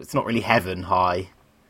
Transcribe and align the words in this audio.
it's 0.00 0.14
not 0.14 0.24
really 0.24 0.40
heaven 0.40 0.84
high. 0.84 1.28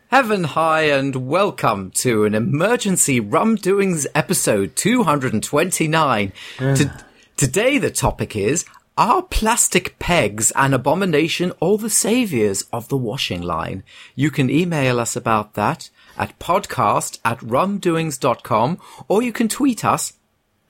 Heaven 0.08 0.44
high 0.44 0.82
and 0.82 1.28
welcome 1.28 1.90
to 1.92 2.24
an 2.24 2.34
emergency 2.34 3.18
rum 3.18 3.56
doings 3.56 4.06
episode 4.14 4.76
229. 4.76 6.32
To- 6.58 7.04
today 7.36 7.78
the 7.78 7.90
topic 7.90 8.36
is 8.36 8.64
are 8.96 9.22
plastic 9.22 9.98
pegs 9.98 10.52
an 10.52 10.74
abomination 10.74 11.52
or 11.58 11.78
the 11.78 11.90
saviors 11.90 12.62
of 12.72 12.88
the 12.88 12.96
washing 12.96 13.42
line? 13.42 13.82
You 14.14 14.30
can 14.30 14.48
email 14.48 15.00
us 15.00 15.16
about 15.16 15.54
that 15.54 15.90
at 16.16 16.38
podcast 16.38 17.18
at 17.24 17.38
rumdoings.com 17.40 18.78
or 19.08 19.22
you 19.22 19.32
can 19.32 19.48
tweet 19.48 19.84
us 19.84 20.12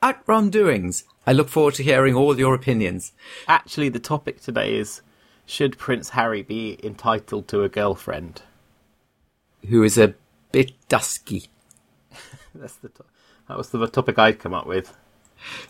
at 0.01 0.25
rumdoings. 0.25 1.03
I 1.27 1.33
look 1.33 1.49
forward 1.49 1.75
to 1.75 1.83
hearing 1.83 2.15
all 2.15 2.39
your 2.39 2.55
opinions. 2.55 3.11
Actually, 3.47 3.89
the 3.89 3.99
topic 3.99 4.41
today 4.41 4.75
is 4.75 5.01
should 5.45 5.77
Prince 5.77 6.09
Harry 6.09 6.41
be 6.41 6.79
entitled 6.83 7.47
to 7.49 7.63
a 7.63 7.69
girlfriend? 7.69 8.41
Who 9.69 9.83
is 9.83 9.97
a 9.97 10.15
bit 10.51 10.71
dusky. 10.89 11.45
That's 12.55 12.75
the 12.75 12.89
to- 12.89 13.05
that 13.47 13.57
was 13.57 13.69
the 13.69 13.85
topic 13.87 14.17
I'd 14.17 14.39
come 14.39 14.53
up 14.53 14.65
with. 14.65 14.95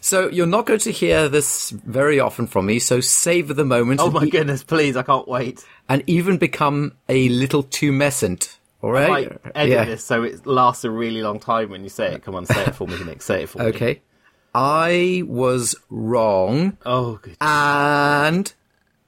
So 0.02 0.28
you're 0.30 0.46
not 0.46 0.66
going 0.66 0.80
to 0.82 0.92
hear 0.92 1.30
this 1.30 1.70
very 1.72 2.20
often 2.20 2.46
from 2.46 2.66
me, 2.66 2.78
so 2.80 3.00
savor 3.00 3.54
the 3.54 3.64
moment 3.66 4.02
Oh 4.02 4.12
my 4.12 4.28
goodness, 4.28 4.64
please! 4.64 4.96
I 4.98 5.02
can't 5.04 5.28
wait. 5.28 5.66
and 5.90 6.04
even 6.08 6.38
become 6.38 6.94
a 7.10 7.30
little 7.30 7.64
tumescent. 7.64 8.58
All 8.82 8.90
I 8.98 9.08
right? 9.08 9.10
might 9.10 9.52
edit 9.56 9.88
this 9.88 10.04
so 10.04 10.24
it 10.24 10.46
lasts 10.46 10.84
a 10.84 10.92
really 10.92 11.22
long 11.22 11.40
time 11.40 11.70
when 11.70 11.84
you 11.84 11.90
say 11.90 12.14
it. 12.14 12.24
Come 12.24 12.36
on, 12.36 12.46
say 12.46 12.64
it 12.66 12.76
for 12.76 12.88
me, 12.88 13.02
Nick. 13.04 13.22
Say 13.22 13.44
it 13.44 13.50
for 13.50 13.60
me. 13.60 13.66
Okay. 13.66 14.02
I 14.54 15.24
was 15.26 15.76
wrong, 15.90 16.78
Oh, 16.86 17.20
good. 17.22 17.38
and 17.40 18.54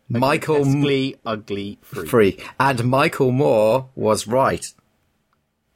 Michael 0.10 0.62
Ugly, 0.62 1.16
ugly, 1.26 1.80
free. 1.82 2.08
free, 2.08 2.38
and 2.60 2.86
Michael 2.86 3.32
Moore 3.32 3.90
was 3.96 4.28
right. 4.28 4.72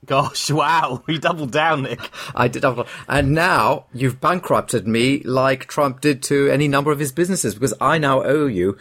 Gosh, 0.06 0.52
wow! 0.62 1.04
You 1.08 1.18
doubled 1.18 1.52
down, 1.52 1.84
Nick. 1.84 2.00
I 2.36 2.48
did, 2.48 2.64
and 3.08 3.32
now 3.34 3.86
you've 3.94 4.22
bankrupted 4.22 4.88
me 4.88 5.22
like 5.24 5.66
Trump 5.68 6.02
did 6.02 6.22
to 6.24 6.50
any 6.50 6.68
number 6.68 6.92
of 6.92 7.00
his 7.00 7.12
businesses 7.12 7.54
because 7.56 7.74
I 7.82 7.98
now 7.98 8.24
owe 8.24 8.46
you 8.48 8.78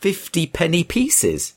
fifty 0.00 0.46
penny 0.46 0.82
pieces. 0.84 1.54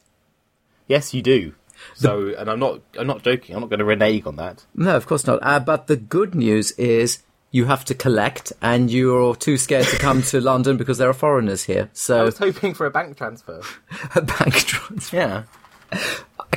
Yes, 0.88 1.14
you 1.14 1.22
do. 1.22 1.54
So, 1.96 2.34
and 2.38 2.50
I'm 2.50 2.60
not. 2.60 2.82
I'm 2.98 3.08
not 3.08 3.24
joking. 3.24 3.56
I'm 3.56 3.62
not 3.62 3.70
going 3.70 3.80
to 3.80 3.86
renege 3.86 4.26
on 4.26 4.36
that. 4.38 4.66
No, 4.76 4.96
of 4.96 5.06
course 5.08 5.26
not. 5.28 5.40
Uh, 5.42 5.60
but 5.60 5.88
the 5.88 5.96
good 5.98 6.36
news 6.36 6.72
is 6.72 7.20
you 7.52 7.66
have 7.66 7.86
to 7.86 7.96
collect, 7.96 8.54
and 8.62 8.92
you're 8.92 9.36
too 9.36 9.58
scared 9.58 9.88
to 9.88 9.98
come 9.98 10.22
to 10.24 10.42
London 10.42 10.78
because 10.78 10.98
there 10.98 11.10
are 11.10 11.14
foreigners 11.14 11.64
here. 11.64 11.90
So 11.94 12.20
I 12.20 12.24
was 12.24 12.38
hoping 12.38 12.74
for 12.74 12.86
a 12.86 12.92
bank 12.92 13.18
transfer. 13.18 13.62
a 14.16 14.22
bank 14.22 14.54
transfer. 14.56 15.16
Yeah. 15.16 15.44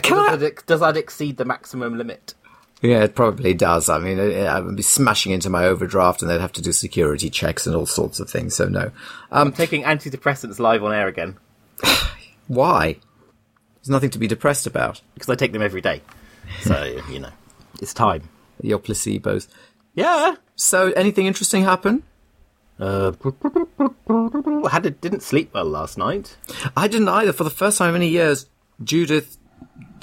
Can 0.02 0.16
Does 0.16 0.28
I? 0.32 0.36
that, 0.36 0.66
does 0.66 0.80
that 0.80 0.96
exceed 0.96 1.36
the 1.36 1.44
maximum 1.44 1.96
limit? 1.96 2.34
Yeah, 2.82 3.04
it 3.04 3.14
probably 3.14 3.52
does. 3.52 3.88
I 3.90 3.98
mean, 3.98 4.18
I 4.18 4.44
I 4.46 4.58
would 4.60 4.74
be 4.76 4.82
smashing 4.82 5.32
into 5.32 5.50
my 5.50 5.64
overdraft, 5.66 6.22
and 6.22 6.30
they'd 6.30 6.40
have 6.40 6.52
to 6.52 6.62
do 6.62 6.72
security 6.72 7.28
checks 7.30 7.66
and 7.66 7.76
all 7.76 7.86
sorts 7.86 8.20
of 8.20 8.30
things. 8.30 8.56
So 8.56 8.68
no. 8.68 8.84
Um, 9.30 9.48
I'm 9.48 9.52
taking 9.52 9.82
antidepressants 9.82 10.58
live 10.58 10.82
on 10.82 10.92
air 10.92 11.06
again 11.06 11.36
Why? 12.48 12.96
There's 13.76 13.90
nothing 13.90 14.10
to 14.10 14.18
be 14.18 14.26
depressed 14.26 14.66
about. 14.66 15.00
because 15.14 15.28
I 15.28 15.34
take 15.34 15.52
them 15.52 15.62
every 15.62 15.80
day. 15.82 16.02
So 16.62 17.00
you 17.10 17.20
know, 17.20 17.30
it's 17.80 17.94
time. 17.94 18.28
Your 18.62 18.78
placebos. 18.78 19.46
Yeah. 20.00 20.34
So, 20.56 20.90
anything 20.92 21.26
interesting 21.26 21.62
happen? 21.64 22.02
Uh, 22.78 23.12
I 24.08 24.68
had 24.70 25.00
didn't 25.00 25.22
sleep 25.22 25.52
well 25.54 25.64
last 25.66 25.98
night. 25.98 26.36
I 26.76 26.88
didn't 26.88 27.08
either. 27.08 27.32
For 27.32 27.44
the 27.44 27.50
first 27.50 27.78
time 27.78 27.88
in 27.88 27.92
many 27.94 28.08
years, 28.08 28.46
Judith 28.82 29.36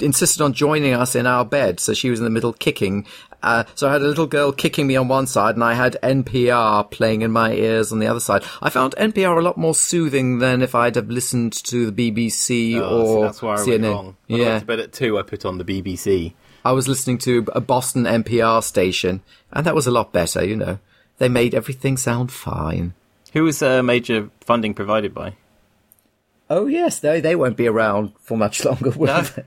insisted 0.00 0.42
on 0.42 0.52
joining 0.52 0.94
us 0.94 1.14
in 1.16 1.26
our 1.26 1.44
bed, 1.44 1.80
so 1.80 1.92
she 1.94 2.10
was 2.10 2.20
in 2.20 2.24
the 2.24 2.30
middle 2.30 2.52
kicking. 2.52 3.06
Uh, 3.42 3.64
so 3.74 3.88
I 3.88 3.92
had 3.92 4.02
a 4.02 4.06
little 4.06 4.26
girl 4.26 4.52
kicking 4.52 4.86
me 4.86 4.96
on 4.96 5.08
one 5.08 5.26
side, 5.26 5.54
and 5.56 5.62
I 5.64 5.74
had 5.74 5.96
NPR 6.02 6.90
playing 6.90 7.22
in 7.22 7.30
my 7.32 7.52
ears 7.52 7.92
on 7.92 7.98
the 7.98 8.06
other 8.06 8.20
side. 8.20 8.42
I 8.62 8.70
found 8.70 8.94
NPR 8.96 9.38
a 9.38 9.42
lot 9.42 9.56
more 9.56 9.74
soothing 9.74 10.38
than 10.38 10.62
if 10.62 10.74
I'd 10.74 10.96
have 10.96 11.08
listened 11.08 11.52
to 11.64 11.90
the 11.90 12.10
BBC 12.12 12.76
Oh, 12.80 12.80
so 12.80 13.18
or 13.18 13.24
that's 13.24 13.42
why 13.42 13.54
I 13.54 13.56
CNN. 13.58 13.68
went 13.68 13.82
wrong. 13.94 14.16
When 14.28 14.40
I 14.40 14.42
Yeah, 14.44 14.48
went 14.50 14.60
to 14.60 14.66
bed 14.66 14.80
at 14.80 14.92
two. 14.92 15.18
I 15.18 15.22
put 15.22 15.44
on 15.44 15.58
the 15.58 15.64
BBC. 15.64 16.34
I 16.64 16.72
was 16.72 16.88
listening 16.88 17.18
to 17.18 17.46
a 17.54 17.60
Boston 17.60 18.04
NPR 18.04 18.62
station, 18.62 19.22
and 19.52 19.64
that 19.66 19.74
was 19.74 19.86
a 19.86 19.90
lot 19.90 20.12
better. 20.12 20.44
You 20.44 20.56
know, 20.56 20.78
they 21.18 21.28
made 21.28 21.54
everything 21.54 21.96
sound 21.96 22.30
fine. 22.32 22.94
Who 23.32 23.44
was 23.44 23.62
uh, 23.62 23.82
major 23.82 24.30
funding 24.40 24.74
provided 24.74 25.14
by? 25.14 25.34
Oh 26.50 26.66
yes, 26.66 26.98
they 26.98 27.20
they 27.20 27.36
won't 27.36 27.56
be 27.56 27.66
around 27.66 28.12
for 28.20 28.36
much 28.36 28.64
longer, 28.64 28.90
will 28.90 29.06
No. 29.06 29.22
they? 29.22 29.44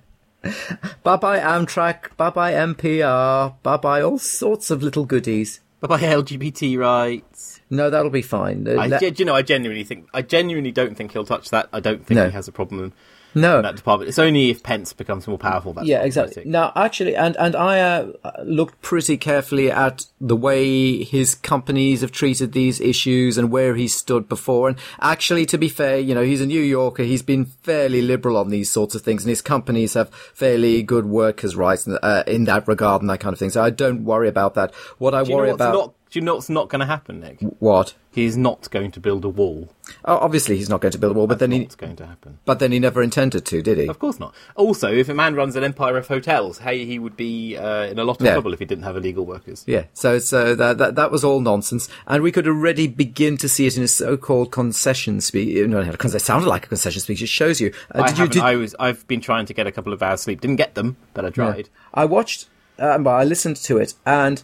bye 1.03 1.17
bye 1.17 1.39
Amtrak, 1.39 2.15
bye 2.17 2.29
bye 2.31 2.53
NPR, 2.53 3.55
bye 3.61 3.77
bye 3.77 4.01
all 4.01 4.17
sorts 4.17 4.71
of 4.71 4.81
little 4.83 5.05
goodies. 5.05 5.59
Bye 5.81 5.87
bye 5.87 5.99
LGBT 6.01 6.77
rights. 6.77 7.59
No, 7.71 7.89
that'll 7.89 8.11
be 8.11 8.21
fine. 8.21 8.67
Uh, 8.67 8.73
I, 8.73 8.87
let- 8.87 9.19
you 9.19 9.25
know, 9.25 9.33
I 9.35 9.41
genuinely 9.41 9.83
think, 9.83 10.07
I 10.13 10.21
genuinely 10.21 10.71
don't 10.71 10.95
think 10.95 11.11
he'll 11.13 11.25
touch 11.25 11.49
that. 11.49 11.69
I 11.73 11.79
don't 11.79 12.05
think 12.05 12.17
No. 12.17 12.25
he 12.25 12.31
has 12.31 12.47
a 12.47 12.51
problem 12.51 12.93
no, 13.33 13.61
that 13.61 13.75
department. 13.75 14.09
It's 14.09 14.19
only 14.19 14.49
if 14.49 14.63
Pence 14.63 14.93
becomes 14.93 15.27
more 15.27 15.37
powerful. 15.37 15.73
That's 15.73 15.87
yeah, 15.87 16.03
exactly. 16.03 16.43
Now, 16.45 16.71
actually, 16.75 17.15
and 17.15 17.35
and 17.37 17.55
I 17.55 17.79
uh, 17.79 18.11
looked 18.43 18.81
pretty 18.81 19.17
carefully 19.17 19.71
at 19.71 20.05
the 20.19 20.35
way 20.35 21.03
his 21.03 21.35
companies 21.35 22.01
have 22.01 22.11
treated 22.11 22.51
these 22.51 22.81
issues 22.81 23.37
and 23.37 23.51
where 23.51 23.75
he 23.75 23.87
stood 23.87 24.27
before. 24.27 24.67
And 24.67 24.77
actually, 24.99 25.45
to 25.47 25.57
be 25.57 25.69
fair, 25.69 25.97
you 25.97 26.13
know, 26.13 26.23
he's 26.23 26.41
a 26.41 26.45
New 26.45 26.61
Yorker. 26.61 27.03
He's 27.03 27.21
been 27.21 27.45
fairly 27.45 28.01
liberal 28.01 28.37
on 28.37 28.49
these 28.49 28.69
sorts 28.69 28.95
of 28.95 29.01
things, 29.01 29.23
and 29.23 29.29
his 29.29 29.41
companies 29.41 29.93
have 29.93 30.13
fairly 30.33 30.83
good 30.83 31.05
workers' 31.05 31.55
rights 31.55 31.87
uh, 31.87 32.23
in 32.27 32.45
that 32.45 32.67
regard 32.67 33.01
and 33.01 33.09
that 33.09 33.19
kind 33.19 33.33
of 33.33 33.39
thing. 33.39 33.49
So 33.49 33.63
I 33.63 33.69
don't 33.69 34.03
worry 34.03 34.27
about 34.27 34.55
that. 34.55 34.73
What 34.97 35.13
I 35.13 35.23
Do 35.23 35.29
you 35.29 35.35
know 35.35 35.41
worry 35.41 35.49
about 35.51 35.73
not? 35.73 35.93
Do 36.11 36.19
you 36.19 36.25
know 36.25 36.35
what's 36.35 36.49
not 36.49 36.67
going 36.67 36.81
to 36.81 36.85
happen, 36.85 37.21
Nick? 37.21 37.39
what? 37.59 37.93
He's 38.11 38.35
not 38.35 38.69
going 38.69 38.91
to 38.91 38.99
build 38.99 39.23
a 39.23 39.29
wall. 39.29 39.69
Oh, 40.03 40.17
obviously, 40.17 40.57
he's 40.57 40.67
not 40.67 40.81
going 40.81 40.91
to 40.91 40.97
build 40.97 41.15
a 41.15 41.17
wall, 41.17 41.25
but 41.27 41.39
then 41.39 41.51
he, 41.51 41.61
What's 41.61 41.75
going 41.75 41.95
to 41.95 42.05
happen? 42.05 42.39
but 42.43 42.59
then 42.59 42.73
he 42.73 42.79
never 42.79 43.01
intended 43.01 43.45
to, 43.45 43.61
did 43.61 43.77
he? 43.77 43.87
Of 43.87 43.97
course 43.99 44.19
not. 44.19 44.35
Also, 44.57 44.91
if 44.91 45.07
a 45.07 45.13
man 45.13 45.35
runs 45.35 45.55
an 45.55 45.63
empire 45.63 45.95
of 45.95 46.09
hotels, 46.09 46.57
hey, 46.57 46.83
he 46.83 46.99
would 46.99 47.15
be 47.15 47.55
uh, 47.55 47.85
in 47.85 47.97
a 47.97 48.03
lot 48.03 48.19
of 48.19 48.25
Yeah. 48.25 48.33
trouble 48.33 48.51
if 48.51 48.59
he 48.59 48.65
didn't 48.65 48.83
have 48.83 48.97
illegal 48.97 49.25
workers. 49.25 49.63
Yeah, 49.65 49.85
so 49.93 50.19
so 50.19 50.53
that, 50.53 50.77
that 50.79 50.95
that 50.95 51.11
was 51.11 51.23
all 51.23 51.39
nonsense, 51.39 51.87
and 52.05 52.21
we 52.21 52.33
could 52.33 52.45
already 52.45 52.87
begin 52.87 53.37
to 53.37 53.47
see 53.47 53.65
it 53.65 53.77
in 53.77 53.83
a 53.83 53.87
so-called 53.87 54.51
concession 54.51 55.21
speech. 55.21 55.65
No, 55.65 55.89
because 55.89 56.13
it 56.13 56.19
sounded 56.21 56.49
like 56.49 56.65
a 56.65 56.69
concession 56.69 57.01
speech. 57.01 57.21
It 57.21 57.27
shows 57.29 57.61
you. 57.61 57.71
Uh, 57.95 58.01
I 58.01 58.07
did 58.09 58.17
you? 58.17 58.27
Did, 58.27 58.41
I 58.41 58.55
was. 58.57 58.75
I've 58.77 59.07
been 59.07 59.21
trying 59.21 59.45
to 59.45 59.53
get 59.53 59.65
a 59.65 59.71
couple 59.71 59.93
of 59.93 60.03
hours 60.03 60.19
sleep. 60.19 60.41
Didn't 60.41 60.57
get 60.57 60.75
them, 60.75 60.97
but 61.13 61.23
I 61.23 61.29
tried. 61.29 61.69
I 61.93 62.03
watched. 62.03 62.49
Well, 62.77 63.07
I 63.07 63.23
listened 63.23 63.55
to 63.57 63.77
it, 63.77 63.93
and 64.05 64.43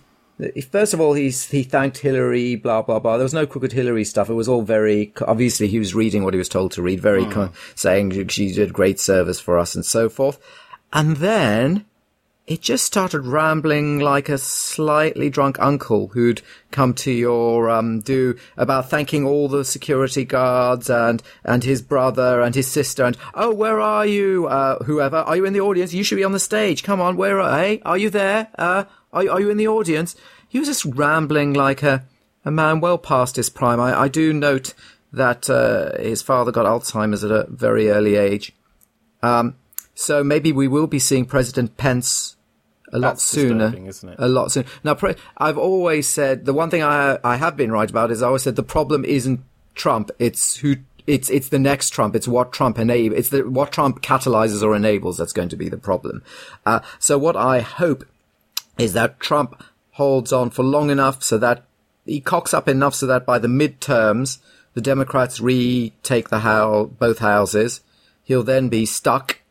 first 0.71 0.93
of 0.93 1.01
all, 1.01 1.13
he's 1.13 1.49
he 1.49 1.63
thanked 1.63 1.97
Hillary. 1.99 2.55
Blah 2.55 2.83
blah 2.83 2.99
blah. 2.99 3.17
There 3.17 3.23
was 3.23 3.33
no 3.33 3.45
crooked 3.45 3.71
Hillary 3.71 4.03
stuff. 4.03 4.29
It 4.29 4.33
was 4.33 4.47
all 4.47 4.61
very 4.61 5.13
obviously 5.21 5.67
he 5.67 5.79
was 5.79 5.95
reading 5.95 6.23
what 6.23 6.33
he 6.33 6.37
was 6.37 6.49
told 6.49 6.71
to 6.73 6.81
read. 6.81 6.99
Very 6.99 7.25
con- 7.25 7.53
saying 7.75 8.27
she 8.29 8.51
did 8.51 8.73
great 8.73 8.99
service 8.99 9.39
for 9.39 9.57
us 9.57 9.75
and 9.75 9.85
so 9.85 10.09
forth, 10.09 10.39
and 10.93 11.17
then 11.17 11.85
it 12.47 12.61
just 12.61 12.85
started 12.85 13.25
rambling 13.25 13.99
like 13.99 14.29
a 14.29 14.37
slightly 14.37 15.29
drunk 15.29 15.59
uncle 15.59 16.07
who'd 16.07 16.41
come 16.71 16.93
to 16.93 17.11
your 17.11 17.69
um, 17.69 17.99
do 17.99 18.37
about 18.55 18.89
thanking 18.89 19.25
all 19.25 19.49
the 19.49 19.65
security 19.65 20.23
guards 20.23 20.89
and 20.89 21.21
and 21.43 21.65
his 21.65 21.81
brother 21.81 22.41
and 22.41 22.55
his 22.55 22.67
sister 22.67 23.03
and 23.03 23.17
oh 23.35 23.53
where 23.53 23.81
are 23.81 24.05
you 24.05 24.47
uh, 24.47 24.81
whoever 24.85 25.17
are 25.17 25.35
you 25.35 25.45
in 25.45 25.53
the 25.53 25.61
audience 25.61 25.93
you 25.93 26.03
should 26.03 26.15
be 26.15 26.23
on 26.23 26.31
the 26.31 26.39
stage 26.39 26.83
come 26.83 27.01
on 27.01 27.17
where 27.17 27.39
are 27.39 27.59
hey 27.59 27.81
are 27.85 27.97
you 27.97 28.09
there 28.09 28.47
uh, 28.57 28.85
are, 29.13 29.29
are 29.29 29.41
you 29.41 29.49
in 29.49 29.57
the 29.57 29.67
audience 29.67 30.15
he 30.47 30.59
was 30.59 30.67
just 30.67 30.85
rambling 30.85 31.53
like 31.53 31.83
a 31.83 32.05
a 32.45 32.51
man 32.51 32.79
well 32.79 32.97
past 32.97 33.35
his 33.35 33.49
prime 33.49 33.79
I, 33.79 34.01
I 34.01 34.07
do 34.07 34.33
note 34.33 34.73
that 35.11 35.49
uh, 35.49 35.97
his 36.01 36.21
father 36.21 36.51
got 36.51 36.65
Alzheimer's 36.65 37.23
at 37.23 37.31
a 37.31 37.47
very 37.49 37.89
early 37.89 38.15
age 38.15 38.53
um, 39.23 39.55
so 39.95 40.23
maybe 40.23 40.51
we 40.51 40.67
will 40.67 40.87
be 40.87 40.99
seeing 40.99 41.25
President 41.25 41.75
Pence 41.77 42.35
a 42.93 42.99
lot 42.99 43.09
That's 43.09 43.23
sooner. 43.23 43.73
isn't 43.75 44.09
it? 44.09 44.15
A 44.17 44.27
lot 44.27 44.51
sooner. 44.51 44.67
Now, 44.83 44.93
pre- 44.93 45.15
I've 45.37 45.57
always 45.57 46.07
said 46.07 46.45
the 46.45 46.53
one 46.53 46.69
thing 46.69 46.83
I 46.83 47.17
I 47.23 47.35
have 47.35 47.57
been 47.57 47.71
right 47.71 47.89
about 47.89 48.11
is 48.11 48.21
I 48.21 48.27
always 48.27 48.43
said 48.43 48.55
the 48.55 48.63
problem 48.63 49.03
isn't 49.03 49.41
Trump. 49.75 50.11
It's 50.19 50.57
who. 50.57 50.77
It's 51.05 51.29
it's 51.29 51.49
the 51.49 51.59
next 51.59 51.91
Trump. 51.91 52.15
It's 52.15 52.27
what 52.27 52.51
Trump 52.51 52.77
enable. 52.77 53.15
It's 53.15 53.29
the 53.29 53.49
what 53.49 53.71
Trump 53.71 54.01
catalyzes 54.01 54.61
or 54.61 54.75
enables 54.75 55.17
that's 55.17 55.33
going 55.33 55.49
to 55.49 55.55
be 55.55 55.69
the 55.69 55.77
problem. 55.77 56.21
Uh, 56.65 56.81
so 56.99 57.17
what 57.17 57.35
I 57.35 57.61
hope 57.61 58.05
is 58.77 58.93
that 58.93 59.19
Trump 59.19 59.63
holds 59.91 60.31
on 60.31 60.49
for 60.49 60.63
long 60.63 60.89
enough 60.89 61.23
so 61.23 61.37
that 61.37 61.65
he 62.05 62.21
cocks 62.21 62.53
up 62.53 62.67
enough 62.67 62.95
so 62.95 63.05
that 63.07 63.25
by 63.25 63.39
the 63.39 63.47
midterms 63.47 64.39
the 64.73 64.81
Democrats 64.81 65.39
retake 65.39 66.29
the 66.29 66.39
house, 66.39 66.89
both 66.99 67.19
houses. 67.19 67.81
He'll 68.23 68.43
then 68.43 68.69
be 68.69 68.85
stuck 68.85 69.41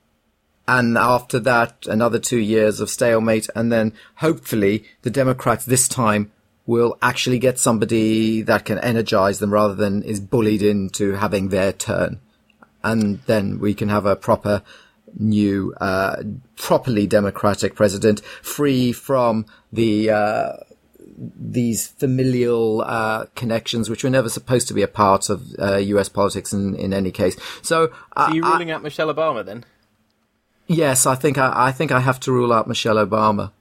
and 0.69 0.99
after 0.99 1.39
that, 1.41 1.87
another 1.87 2.19
two 2.19 2.39
years 2.39 2.81
of 2.81 2.91
stalemate, 2.91 3.49
and 3.55 3.71
then 3.71 3.93
hopefully 4.17 4.85
the 5.03 5.11
Democrats 5.11 5.65
this 5.65 5.87
time 5.87 6.33
will 6.67 6.99
actually 7.01 7.39
get 7.39 7.61
somebody 7.61 8.43
that 8.43 8.65
can 8.65 8.79
energize 8.79 9.39
them 9.39 9.53
rather 9.53 9.75
than 9.75 10.03
is 10.03 10.19
bullied 10.19 10.63
into 10.63 11.13
having 11.13 11.49
their 11.49 11.73
turn. 11.73 12.21
And 12.83 13.21
then 13.27 13.61
we 13.61 13.75
can 13.75 13.89
have 13.89 14.07
a 14.07 14.17
proper 14.17 14.63
new, 15.17 15.75
uh, 15.81 16.23
properly 16.57 17.07
democratic 17.07 17.75
president, 17.75 18.25
free 18.43 18.93
from 18.93 19.47
the, 19.73 20.11
uh, 20.11 20.53
these 21.17 21.87
familial 21.87 22.83
uh, 22.83 23.27
connections, 23.35 23.89
which 23.89 24.05
were 24.05 24.11
never 24.11 24.29
supposed 24.29 24.69
to 24.69 24.75
be 24.75 24.83
a 24.83 24.89
part 24.89 25.31
of 25.31 25.43
uh, 25.59 25.77
U.S. 25.77 26.09
politics 26.09 26.53
in, 26.53 26.75
in 26.77 26.93
any 26.93 27.11
case. 27.11 27.37
So, 27.63 27.93
Are 28.15 28.35
you 28.35 28.43
ruling 28.43 28.71
out 28.71 28.83
Michelle 28.83 29.13
Obama 29.13 29.45
then? 29.45 29.65
yes, 30.67 31.07
I 31.07 31.15
think 31.15 31.39
I, 31.39 31.69
I 31.69 31.73
think 31.73 31.93
I 31.93 32.01
have 32.01 32.21
to 32.21 32.33
rule 32.33 32.53
out 32.53 32.67
Michelle 32.67 32.97
Obama 32.97 33.53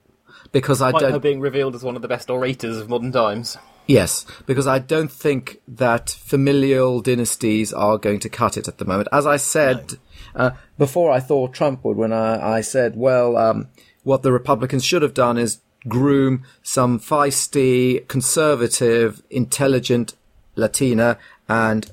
because 0.52 0.82
I 0.82 0.92
don't. 0.92 1.12
her 1.12 1.18
being 1.18 1.40
revealed 1.40 1.74
as 1.74 1.82
one 1.82 1.96
of 1.96 2.02
the 2.02 2.08
best 2.08 2.30
orators 2.30 2.76
of 2.78 2.88
modern 2.88 3.12
times. 3.12 3.56
Yes, 3.86 4.26
because 4.46 4.66
I 4.66 4.80
don't 4.80 5.12
think 5.12 5.60
that 5.68 6.10
familial 6.10 7.00
dynasties 7.00 7.72
are 7.72 7.98
going 7.98 8.18
to 8.20 8.28
cut 8.28 8.56
it 8.56 8.66
at 8.66 8.78
the 8.78 8.84
moment. 8.84 9.08
As 9.12 9.26
I 9.26 9.36
said 9.36 9.94
uh, 10.36 10.50
before, 10.78 11.10
I 11.10 11.20
thought 11.20 11.54
Trump 11.54 11.84
would 11.84 11.96
when 11.96 12.12
I, 12.12 12.58
I 12.58 12.60
said, 12.60 12.96
well, 12.96 13.36
um, 13.36 13.68
what 14.04 14.22
the 14.22 14.32
Republicans 14.32 14.84
should 14.84 15.02
have 15.02 15.14
done 15.14 15.38
is 15.38 15.60
groom 15.88 16.44
some 16.62 16.98
feisty, 17.00 18.06
conservative, 18.08 19.22
intelligent 19.30 20.14
Latina 20.54 21.18
and 21.48 21.90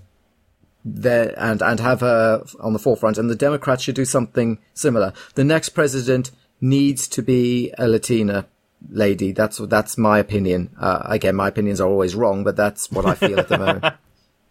there 0.86 1.34
and 1.38 1.62
and 1.62 1.80
have 1.80 2.02
her 2.02 2.44
on 2.60 2.74
the 2.74 2.80
forefront. 2.80 3.18
And 3.18 3.30
the 3.30 3.36
Democrats 3.36 3.84
should 3.84 3.96
do 3.96 4.06
something 4.06 4.60
similar. 4.74 5.14
The 5.36 5.44
next 5.44 5.70
president 5.70 6.32
needs 6.60 7.08
to 7.10 7.22
be 7.22 7.74
a 7.78 7.88
Latina 7.88 8.48
lady. 8.90 9.32
That's 9.32 9.58
that's 9.58 9.98
my 9.98 10.20
opinion. 10.20 10.76
Uh, 10.80 11.04
again, 11.06 11.36
my 11.36 11.48
opinions 11.48 11.80
are 11.80 11.90
always 11.90 12.16
wrong, 12.16 12.44
but 12.44 12.56
that's 12.56 12.92
what 12.92 13.06
I 13.06 13.16
feel 13.16 13.40
at 13.40 13.50
the 13.50 13.58
moment. 13.58 13.86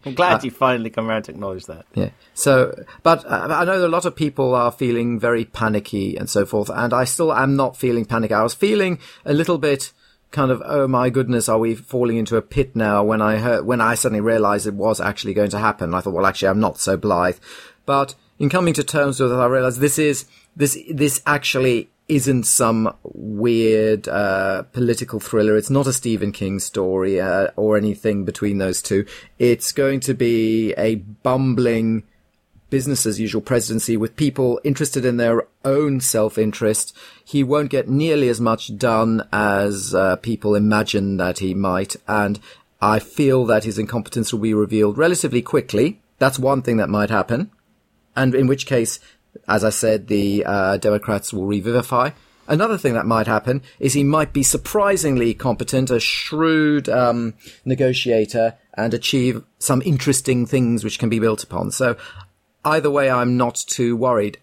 I'm 0.05 0.15
glad 0.15 0.43
you 0.43 0.51
finally 0.51 0.89
come 0.89 1.09
around 1.09 1.23
to 1.23 1.31
acknowledge 1.31 1.65
that. 1.65 1.85
Yeah. 1.93 2.09
So, 2.33 2.83
but 3.03 3.25
uh, 3.25 3.47
I 3.49 3.65
know 3.65 3.85
a 3.85 3.87
lot 3.87 4.05
of 4.05 4.15
people 4.15 4.53
are 4.55 4.71
feeling 4.71 5.19
very 5.19 5.45
panicky 5.45 6.17
and 6.17 6.29
so 6.29 6.45
forth, 6.45 6.69
and 6.69 6.93
I 6.93 7.05
still 7.05 7.33
am 7.33 7.55
not 7.55 7.77
feeling 7.77 8.05
panicky. 8.05 8.33
I 8.33 8.43
was 8.43 8.53
feeling 8.53 8.99
a 9.25 9.33
little 9.33 9.57
bit 9.57 9.91
kind 10.31 10.51
of, 10.51 10.61
oh 10.65 10.87
my 10.87 11.09
goodness, 11.09 11.47
are 11.47 11.59
we 11.59 11.75
falling 11.75 12.17
into 12.17 12.35
a 12.35 12.41
pit 12.41 12.75
now? 12.75 13.03
When 13.03 13.21
I 13.21 13.37
heard, 13.37 13.65
when 13.65 13.79
I 13.79 13.95
suddenly 13.95 14.21
realised 14.21 14.67
it 14.67 14.73
was 14.73 14.99
actually 14.99 15.33
going 15.33 15.51
to 15.51 15.59
happen, 15.59 15.93
I 15.93 16.01
thought, 16.01 16.13
well, 16.13 16.25
actually, 16.25 16.49
I'm 16.49 16.59
not 16.59 16.79
so 16.79 16.97
blithe. 16.97 17.37
But 17.85 18.15
in 18.39 18.49
coming 18.49 18.73
to 18.73 18.83
terms 18.83 19.19
with 19.19 19.31
it, 19.31 19.35
I 19.35 19.45
realised 19.45 19.79
this 19.79 19.99
is 19.99 20.25
this 20.55 20.77
this 20.89 21.21
actually 21.25 21.89
isn't 22.15 22.43
some 22.43 22.95
weird 23.03 24.07
uh, 24.07 24.61
political 24.71 25.19
thriller. 25.19 25.57
It's 25.57 25.71
not 25.71 25.87
a 25.87 25.93
Stephen 25.93 26.31
King 26.31 26.59
story 26.59 27.19
uh, 27.19 27.47
or 27.55 27.75
anything 27.75 28.23
between 28.23 28.59
those 28.59 28.83
two. 28.83 29.07
It's 29.39 29.71
going 29.71 29.99
to 30.01 30.13
be 30.13 30.73
a 30.73 30.95
bumbling 30.95 32.03
business 32.69 33.07
as 33.07 33.19
usual 33.19 33.41
presidency 33.41 33.97
with 33.97 34.15
people 34.15 34.61
interested 34.63 35.05
in 35.05 35.17
their 35.17 35.47
own 35.65 36.01
self-interest. 36.01 36.95
He 37.25 37.43
won't 37.43 37.71
get 37.71 37.89
nearly 37.89 38.29
as 38.29 38.39
much 38.39 38.77
done 38.77 39.27
as 39.31 39.95
uh, 39.95 40.17
people 40.17 40.53
imagine 40.53 41.17
that 41.17 41.39
he 41.39 41.55
might, 41.55 41.95
and 42.07 42.39
I 42.79 42.99
feel 42.99 43.45
that 43.45 43.63
his 43.63 43.79
incompetence 43.79 44.31
will 44.31 44.39
be 44.39 44.53
revealed 44.53 44.99
relatively 44.99 45.41
quickly. 45.41 45.99
That's 46.19 46.37
one 46.37 46.61
thing 46.61 46.77
that 46.77 46.89
might 46.89 47.09
happen, 47.09 47.49
and 48.15 48.35
in 48.35 48.45
which 48.45 48.67
case 48.67 48.99
as 49.47 49.63
I 49.63 49.69
said, 49.69 50.07
the 50.07 50.43
uh, 50.45 50.77
Democrats 50.77 51.33
will 51.33 51.45
revivify. 51.45 52.11
Another 52.47 52.77
thing 52.77 52.93
that 52.93 53.05
might 53.05 53.27
happen 53.27 53.61
is 53.79 53.93
he 53.93 54.03
might 54.03 54.33
be 54.33 54.43
surprisingly 54.43 55.33
competent, 55.33 55.89
a 55.89 55.99
shrewd 55.99 56.89
um, 56.89 57.35
negotiator, 57.63 58.55
and 58.73 58.93
achieve 58.93 59.43
some 59.59 59.81
interesting 59.83 60.45
things 60.45 60.83
which 60.83 60.99
can 60.99 61.09
be 61.09 61.19
built 61.19 61.43
upon. 61.43 61.71
So, 61.71 61.95
either 62.65 62.91
way, 62.91 63.09
I'm 63.09 63.37
not 63.37 63.55
too 63.55 63.95
worried. 63.95 64.39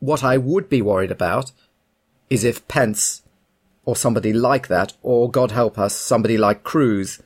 What 0.00 0.22
I 0.22 0.36
would 0.36 0.68
be 0.68 0.82
worried 0.82 1.10
about 1.10 1.52
is 2.28 2.44
if 2.44 2.66
Pence 2.68 3.22
or 3.84 3.96
somebody 3.96 4.34
like 4.34 4.68
that, 4.68 4.92
or 5.02 5.30
God 5.30 5.50
help 5.50 5.78
us, 5.78 5.96
somebody 5.96 6.36
like 6.36 6.62
Cruz 6.62 7.22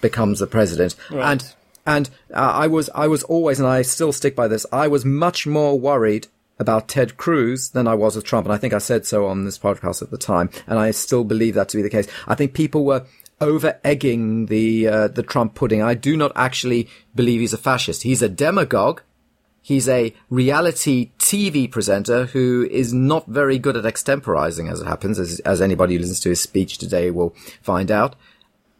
becomes 0.00 0.38
the 0.38 0.46
president. 0.46 0.94
Right. 1.10 1.32
And 1.32 1.54
and 1.86 2.10
uh, 2.32 2.52
I 2.54 2.66
was 2.68 2.88
I 2.94 3.08
was 3.08 3.24
always, 3.24 3.58
and 3.58 3.68
I 3.68 3.82
still 3.82 4.12
stick 4.12 4.36
by 4.36 4.46
this. 4.46 4.64
I 4.72 4.86
was 4.86 5.04
much 5.04 5.46
more 5.46 5.78
worried 5.78 6.28
about 6.58 6.88
Ted 6.88 7.16
Cruz 7.16 7.70
than 7.70 7.88
I 7.88 7.94
was 7.94 8.16
with 8.16 8.24
Trump. 8.24 8.46
And 8.46 8.52
I 8.52 8.58
think 8.58 8.72
I 8.72 8.78
said 8.78 9.06
so 9.06 9.26
on 9.26 9.44
this 9.44 9.58
podcast 9.58 10.02
at 10.02 10.10
the 10.10 10.18
time. 10.18 10.50
And 10.66 10.78
I 10.78 10.90
still 10.92 11.24
believe 11.24 11.54
that 11.54 11.68
to 11.70 11.76
be 11.76 11.82
the 11.82 11.90
case. 11.90 12.08
I 12.26 12.34
think 12.34 12.54
people 12.54 12.84
were 12.84 13.04
over 13.40 13.78
egging 13.84 14.46
the, 14.46 14.86
uh, 14.86 15.08
the 15.08 15.22
Trump 15.22 15.54
pudding. 15.54 15.82
I 15.82 15.94
do 15.94 16.16
not 16.16 16.32
actually 16.36 16.88
believe 17.14 17.40
he's 17.40 17.52
a 17.52 17.58
fascist. 17.58 18.02
He's 18.02 18.22
a 18.22 18.28
demagogue. 18.28 19.02
He's 19.60 19.88
a 19.88 20.14
reality 20.28 21.10
TV 21.18 21.70
presenter 21.70 22.26
who 22.26 22.68
is 22.70 22.92
not 22.92 23.26
very 23.26 23.58
good 23.58 23.76
at 23.76 23.84
extemporizing, 23.84 24.70
as 24.70 24.80
it 24.80 24.86
happens, 24.86 25.18
as, 25.18 25.40
as 25.40 25.62
anybody 25.62 25.94
who 25.94 26.00
listens 26.00 26.20
to 26.20 26.28
his 26.28 26.40
speech 26.40 26.76
today 26.76 27.10
will 27.10 27.34
find 27.62 27.90
out. 27.90 28.14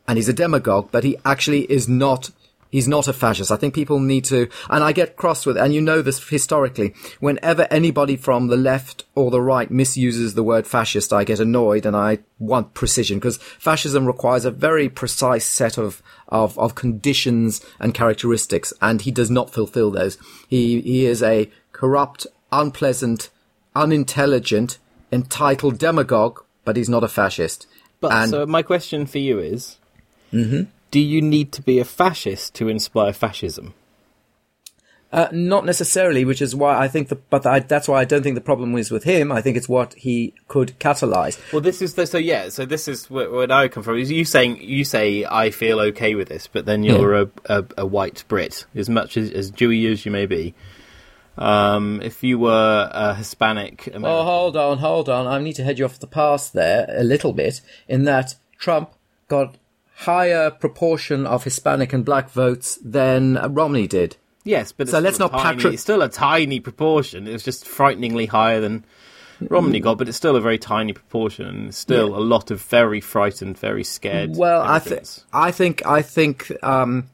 And 0.06 0.18
he's 0.18 0.28
a 0.28 0.34
demagogue, 0.34 0.90
but 0.92 1.02
he 1.02 1.16
actually 1.24 1.62
is 1.72 1.88
not 1.88 2.30
He's 2.74 2.88
not 2.88 3.06
a 3.06 3.12
fascist. 3.12 3.52
I 3.52 3.56
think 3.56 3.72
people 3.72 4.00
need 4.00 4.24
to, 4.24 4.48
and 4.68 4.82
I 4.82 4.90
get 4.90 5.14
cross 5.14 5.46
with, 5.46 5.56
and 5.56 5.72
you 5.72 5.80
know 5.80 6.02
this 6.02 6.28
historically, 6.28 6.92
whenever 7.20 7.68
anybody 7.70 8.16
from 8.16 8.48
the 8.48 8.56
left 8.56 9.04
or 9.14 9.30
the 9.30 9.40
right 9.40 9.70
misuses 9.70 10.34
the 10.34 10.42
word 10.42 10.66
fascist, 10.66 11.12
I 11.12 11.22
get 11.22 11.38
annoyed 11.38 11.86
and 11.86 11.94
I 11.94 12.18
want 12.40 12.74
precision 12.74 13.20
because 13.20 13.36
fascism 13.36 14.06
requires 14.06 14.44
a 14.44 14.50
very 14.50 14.88
precise 14.88 15.46
set 15.46 15.78
of, 15.78 16.02
of, 16.26 16.58
of 16.58 16.74
conditions 16.74 17.64
and 17.78 17.94
characteristics 17.94 18.72
and 18.82 19.02
he 19.02 19.12
does 19.12 19.30
not 19.30 19.50
fulfill 19.50 19.92
those. 19.92 20.18
He, 20.48 20.80
he 20.80 21.06
is 21.06 21.22
a 21.22 21.48
corrupt, 21.70 22.26
unpleasant, 22.50 23.30
unintelligent, 23.76 24.78
entitled 25.12 25.78
demagogue, 25.78 26.42
but 26.64 26.76
he's 26.76 26.88
not 26.88 27.04
a 27.04 27.08
fascist. 27.08 27.68
But 28.00 28.10
And- 28.10 28.30
so 28.30 28.46
my 28.46 28.62
question 28.62 29.06
for 29.06 29.18
you 29.18 29.38
is, 29.38 29.76
mm-hmm. 30.32 30.62
Do 30.94 31.00
you 31.00 31.20
need 31.20 31.50
to 31.50 31.60
be 31.60 31.80
a 31.80 31.84
fascist 31.84 32.54
to 32.54 32.68
inspire 32.68 33.12
fascism? 33.12 33.74
Uh, 35.10 35.26
not 35.32 35.66
necessarily, 35.66 36.24
which 36.24 36.40
is 36.40 36.54
why 36.54 36.78
I 36.78 36.86
think 36.86 37.08
the, 37.08 37.16
but 37.16 37.44
I, 37.44 37.58
that's 37.58 37.88
why 37.88 38.00
I 38.00 38.04
don't 38.04 38.22
think 38.22 38.36
the 38.36 38.40
problem 38.40 38.76
is 38.76 38.92
with 38.92 39.02
him. 39.02 39.32
I 39.32 39.42
think 39.42 39.56
it's 39.56 39.68
what 39.68 39.94
he 39.94 40.34
could 40.46 40.78
catalyze. 40.78 41.36
Well, 41.52 41.62
this 41.62 41.82
is 41.82 41.94
the, 41.94 42.06
so 42.06 42.16
yeah. 42.16 42.48
So 42.48 42.64
this 42.64 42.86
is 42.86 43.10
where, 43.10 43.28
where 43.28 43.50
I 43.50 43.66
come 43.66 43.82
from. 43.82 43.98
Is 43.98 44.08
you 44.08 44.24
saying 44.24 44.62
you 44.62 44.84
say 44.84 45.24
I 45.24 45.50
feel 45.50 45.80
okay 45.80 46.14
with 46.14 46.28
this, 46.28 46.46
but 46.46 46.64
then 46.64 46.84
you're 46.84 47.22
a, 47.22 47.30
a, 47.46 47.64
a 47.78 47.86
white 47.86 48.22
Brit, 48.28 48.64
as 48.76 48.88
much 48.88 49.16
as, 49.16 49.32
as 49.32 49.50
Jewy 49.50 49.90
as 49.90 50.06
you 50.06 50.12
may 50.12 50.26
be. 50.26 50.54
Um, 51.36 52.02
if 52.02 52.22
you 52.22 52.38
were 52.38 52.88
a 52.92 53.16
Hispanic 53.16 53.88
American, 53.88 54.04
Oh, 54.04 54.22
hold 54.22 54.56
on, 54.56 54.78
hold 54.78 55.08
on. 55.08 55.26
I 55.26 55.40
need 55.40 55.56
to 55.56 55.64
head 55.64 55.80
you 55.80 55.86
off 55.86 55.98
the 55.98 56.06
path 56.06 56.52
there 56.52 56.86
a 56.88 57.02
little 57.02 57.32
bit 57.32 57.62
in 57.88 58.04
that 58.04 58.36
Trump 58.60 58.92
got 59.26 59.56
higher 59.96 60.50
proportion 60.50 61.26
of 61.26 61.44
Hispanic 61.44 61.92
and 61.92 62.04
black 62.04 62.30
votes 62.30 62.78
than 62.84 63.34
Romney 63.54 63.86
did. 63.86 64.16
yes, 64.44 64.72
but 64.72 64.88
so 64.88 64.98
it's 64.98 65.04
let's 65.04 65.18
not 65.18 65.32
tiny, 65.32 65.56
patro- 65.56 65.70
It's 65.72 65.82
still 65.82 66.02
a 66.02 66.08
tiny 66.08 66.60
proportion. 66.60 67.26
It 67.26 67.32
was 67.32 67.42
just 67.42 67.66
frighteningly 67.66 68.26
higher 68.26 68.60
than 68.60 68.84
Romney 69.40 69.80
got, 69.80 69.98
but 69.98 70.08
it's 70.08 70.16
still 70.16 70.36
a 70.36 70.40
very 70.40 70.58
tiny 70.58 70.92
proportion. 70.92 71.46
and 71.46 71.74
Still 71.74 72.16
a 72.16 72.20
lot 72.20 72.50
of 72.50 72.60
very 72.62 73.00
frightened, 73.00 73.58
very 73.58 73.84
scared. 73.84 74.36
Well, 74.36 74.62
I, 74.62 74.78
th- 74.78 74.86
immigrants. 74.86 75.24
I 75.32 75.50
think 75.50 75.86
I 75.86 76.02
think 76.02 76.52
um, 76.62 77.08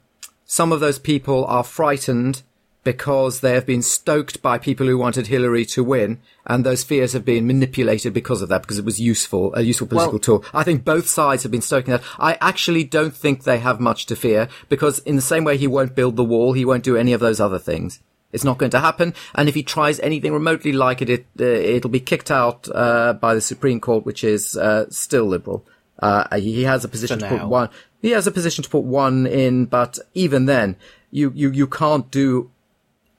some 0.45 0.73
of 0.73 0.81
those 0.81 0.99
people 0.99 1.45
are 1.47 1.65
frightened 1.65 2.43
because 2.83 3.41
they 3.41 3.53
have 3.53 3.67
been 3.67 3.83
stoked 3.83 4.41
by 4.41 4.57
people 4.57 4.87
who 4.87 4.97
wanted 4.97 5.27
Hillary 5.27 5.65
to 5.67 5.85
win, 5.85 6.19
and 6.47 6.65
those 6.65 6.83
fears 6.83 7.13
have 7.13 7.25
been 7.25 7.47
manipulated 7.47 8.15
because 8.15 8.41
of 8.41 8.49
that, 8.49 8.63
because 8.63 8.79
it 8.79 8.85
was 8.85 8.99
useful, 9.01 9.55
a 9.55 9.63
useful 9.63 9.87
political 9.87 10.15
Well- 10.15 10.41
tool. 10.41 10.45
I 10.55 10.63
think 10.63 10.85
both 10.85 11.09
sides 11.09 11.43
have 11.43 11.53
been 11.53 11.61
stoking 11.61 11.93
that. 11.93 12.03
I 12.19 12.39
actually 12.41 12.85
don't 12.85 13.15
think 13.15 13.45
they 13.45 13.59
have 13.59 13.81
much 13.81 14.07
to 14.07 14.17
fear, 14.17 14.49
because 14.69 15.01
in 15.01 15.17
the 15.17 15.23
same 15.23 15.45
way 15.45 15.57
he 15.57 15.67
won't 15.67 15.95
build 15.95 16.17
the 16.17 16.25
wall, 16.25 16.55
he 16.55 16.65
won't 16.65 16.85
do 16.85 16.97
any 16.97 17.13
of 17.13 17.21
those 17.21 17.41
other 17.41 17.59
things. 17.59 18.01
It's 18.33 18.45
not 18.45 18.59
going 18.59 18.71
to 18.71 18.79
happen, 18.79 19.13
and 19.35 19.49
if 19.49 19.55
he 19.57 19.63
tries 19.63 19.99
anything 20.01 20.33
remotely 20.33 20.73
like 20.73 21.03
it, 21.03 21.11
it 21.11 21.27
uh, 21.41 21.45
it'll 21.45 21.91
be 21.91 22.01
kicked 22.01 22.31
out 22.31 22.69
uh, 22.73 23.13
by 23.15 23.35
the 23.35 23.41
Supreme 23.41 23.81
Court, 23.81 24.07
which 24.07 24.23
is 24.23 24.57
uh, 24.57 24.87
still 24.89 25.27
liberal. 25.27 25.67
Uh, 25.99 26.37
he 26.39 26.63
has 26.63 26.85
a 26.85 26.89
position 26.89 27.19
to 27.19 27.29
put 27.29 27.47
one. 27.49 27.69
He 28.01 28.11
has 28.11 28.27
a 28.27 28.31
position 28.31 28.65
to 28.65 28.71
put 28.71 28.85
one 28.85 29.27
in, 29.27 29.67
but 29.67 29.99
even 30.15 30.47
then, 30.47 30.77
you 31.11 31.33
you 31.35 31.51
you 31.51 31.67
can't 31.67 32.11
do 32.11 32.51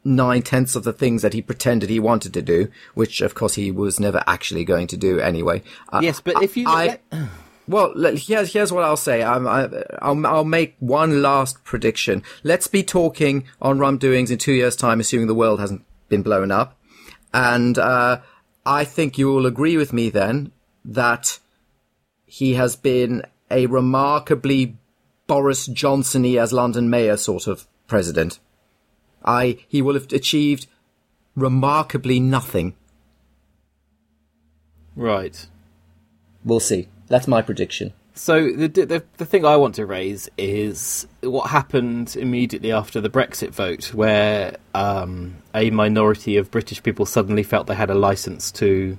nine 0.04 0.42
tenths 0.42 0.76
of 0.76 0.84
the 0.84 0.94
things 0.94 1.22
that 1.22 1.34
he 1.34 1.42
pretended 1.42 1.90
he 1.90 2.00
wanted 2.00 2.34
to 2.34 2.42
do, 2.42 2.70
which 2.94 3.22
of 3.22 3.36
course 3.36 3.56
he 3.56 3.72
was 3.72 4.00
never 4.00 4.24
actually 4.28 4.66
going 4.66 4.88
to 4.88 4.98
do 4.98 5.20
anyway. 5.20 5.62
Uh, 5.92 6.00
yes, 6.02 6.20
but 6.20 6.42
if 6.42 6.58
you 6.58 6.66
I- 6.68 7.00
well, 7.68 7.94
here's 8.16 8.52
here's 8.52 8.72
what 8.74 8.84
I'll 8.84 8.98
say. 8.98 9.24
I'm, 9.24 9.48
I, 9.48 9.70
I'll 10.02 10.26
I'll 10.26 10.44
make 10.44 10.76
one 10.80 11.22
last 11.22 11.64
prediction. 11.64 12.24
Let's 12.44 12.68
be 12.68 12.84
talking 12.84 13.46
on 13.62 13.80
Rum 13.80 13.98
Doings 13.98 14.32
in 14.32 14.38
two 14.40 14.52
years' 14.54 14.76
time, 14.76 15.00
assuming 15.00 15.28
the 15.28 15.36
world 15.36 15.60
hasn't 15.60 15.86
been 16.10 16.24
blown 16.24 16.52
up, 16.52 16.78
and 17.34 17.78
uh, 17.78 18.20
I 18.66 18.84
think 18.84 19.18
you 19.18 19.28
will 19.28 19.46
agree 19.46 19.78
with 19.78 19.94
me 19.94 20.10
then 20.10 20.52
that 20.84 21.40
he 22.26 22.56
has 22.56 22.76
been 22.76 23.24
a 23.50 23.68
remarkably 23.68 24.78
Boris 25.28 25.68
Johnson-y 25.68 26.38
as 26.42 26.52
London 26.52 26.90
mayor 26.90 27.16
sort 27.16 27.48
of 27.48 27.68
president. 27.88 28.40
I 29.24 29.60
he 29.68 29.82
will 29.82 29.94
have 29.94 30.12
achieved 30.12 30.68
remarkably 31.36 32.20
nothing 32.20 32.76
Right. 34.96 35.48
We'll 36.44 36.60
see. 36.60 36.90
That's 37.08 37.28
my 37.28 37.42
prediction. 37.42 37.94
So 38.14 38.52
the, 38.52 38.68
the 38.68 39.04
the 39.18 39.26
thing 39.26 39.46
I 39.46 39.56
want 39.56 39.76
to 39.76 39.86
raise 39.86 40.30
is 40.38 41.08
what 41.22 41.50
happened 41.50 42.16
immediately 42.18 42.72
after 42.72 43.00
the 43.00 43.10
Brexit 43.10 43.52
vote, 43.52 43.94
where 43.94 44.58
um, 44.74 45.38
a 45.56 45.70
minority 45.70 46.36
of 46.38 46.52
British 46.52 46.84
people 46.84 47.06
suddenly 47.06 47.44
felt 47.44 47.68
they 47.68 47.76
had 47.76 47.90
a 47.90 47.96
license 47.96 48.52
to 48.54 48.98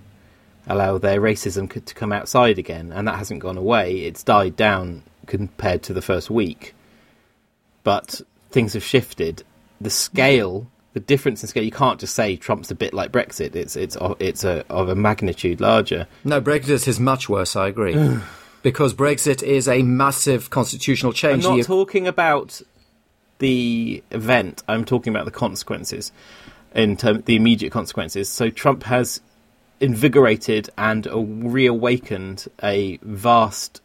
allow 0.67 0.97
their 0.97 1.21
racism 1.21 1.85
to 1.85 1.95
come 1.95 2.13
outside 2.13 2.59
again, 2.59 2.91
and 2.93 3.07
that 3.07 3.19
hasn't 3.19 3.41
gone 3.41 3.59
away. 3.59 3.99
It's 4.01 4.23
died 4.23 4.57
down 4.57 5.03
compared 5.27 5.83
to 5.85 5.93
the 5.93 6.03
first 6.03 6.31
week, 6.31 6.75
but 7.85 8.23
things 8.51 8.73
have 8.73 8.85
shifted. 8.85 9.45
The 9.83 9.91
scale, 9.91 10.71
the 10.93 11.01
difference 11.01 11.43
in 11.43 11.49
scale, 11.49 11.65
you 11.65 11.71
can't 11.71 11.99
just 11.99 12.15
say 12.15 12.37
Trump's 12.37 12.71
a 12.71 12.75
bit 12.75 12.95
like 12.95 13.13
Brexit. 13.13 13.55
It's 13.57 13.77
it's 13.77 13.97
it's 14.21 14.45
a, 14.45 14.65
of 14.71 14.89
a 14.89 14.95
magnitude 14.95 15.61
larger. 15.61 16.07
No, 16.25 16.41
Brexit 16.41 16.87
is 16.87 17.01
much 17.01 17.29
worse. 17.29 17.57
I 17.57 17.69
agree. 17.69 17.97
because 18.63 18.95
Brexit 18.95 19.43
is 19.43 19.69
a 19.69 19.83
massive 19.83 20.51
constitutional 20.51 21.13
change. 21.13 21.45
I'm 21.45 21.59
not 21.59 21.67
talking 21.67 22.07
about 22.07 22.61
the 23.39 24.03
event. 24.11 24.63
I'm 24.69 24.85
talking 24.85 25.13
about 25.13 25.25
the 25.25 25.33
consequences, 25.33 26.13
in 26.75 26.97
term 26.97 27.23
the 27.23 27.37
immediate 27.37 27.71
consequences. 27.71 28.29
So 28.29 28.51
Trump 28.51 28.85
has 28.85 29.21
invigorated 29.81 30.71
and 30.79 31.07
reawakened 31.53 32.47
a 32.63 32.99
vast 33.03 33.81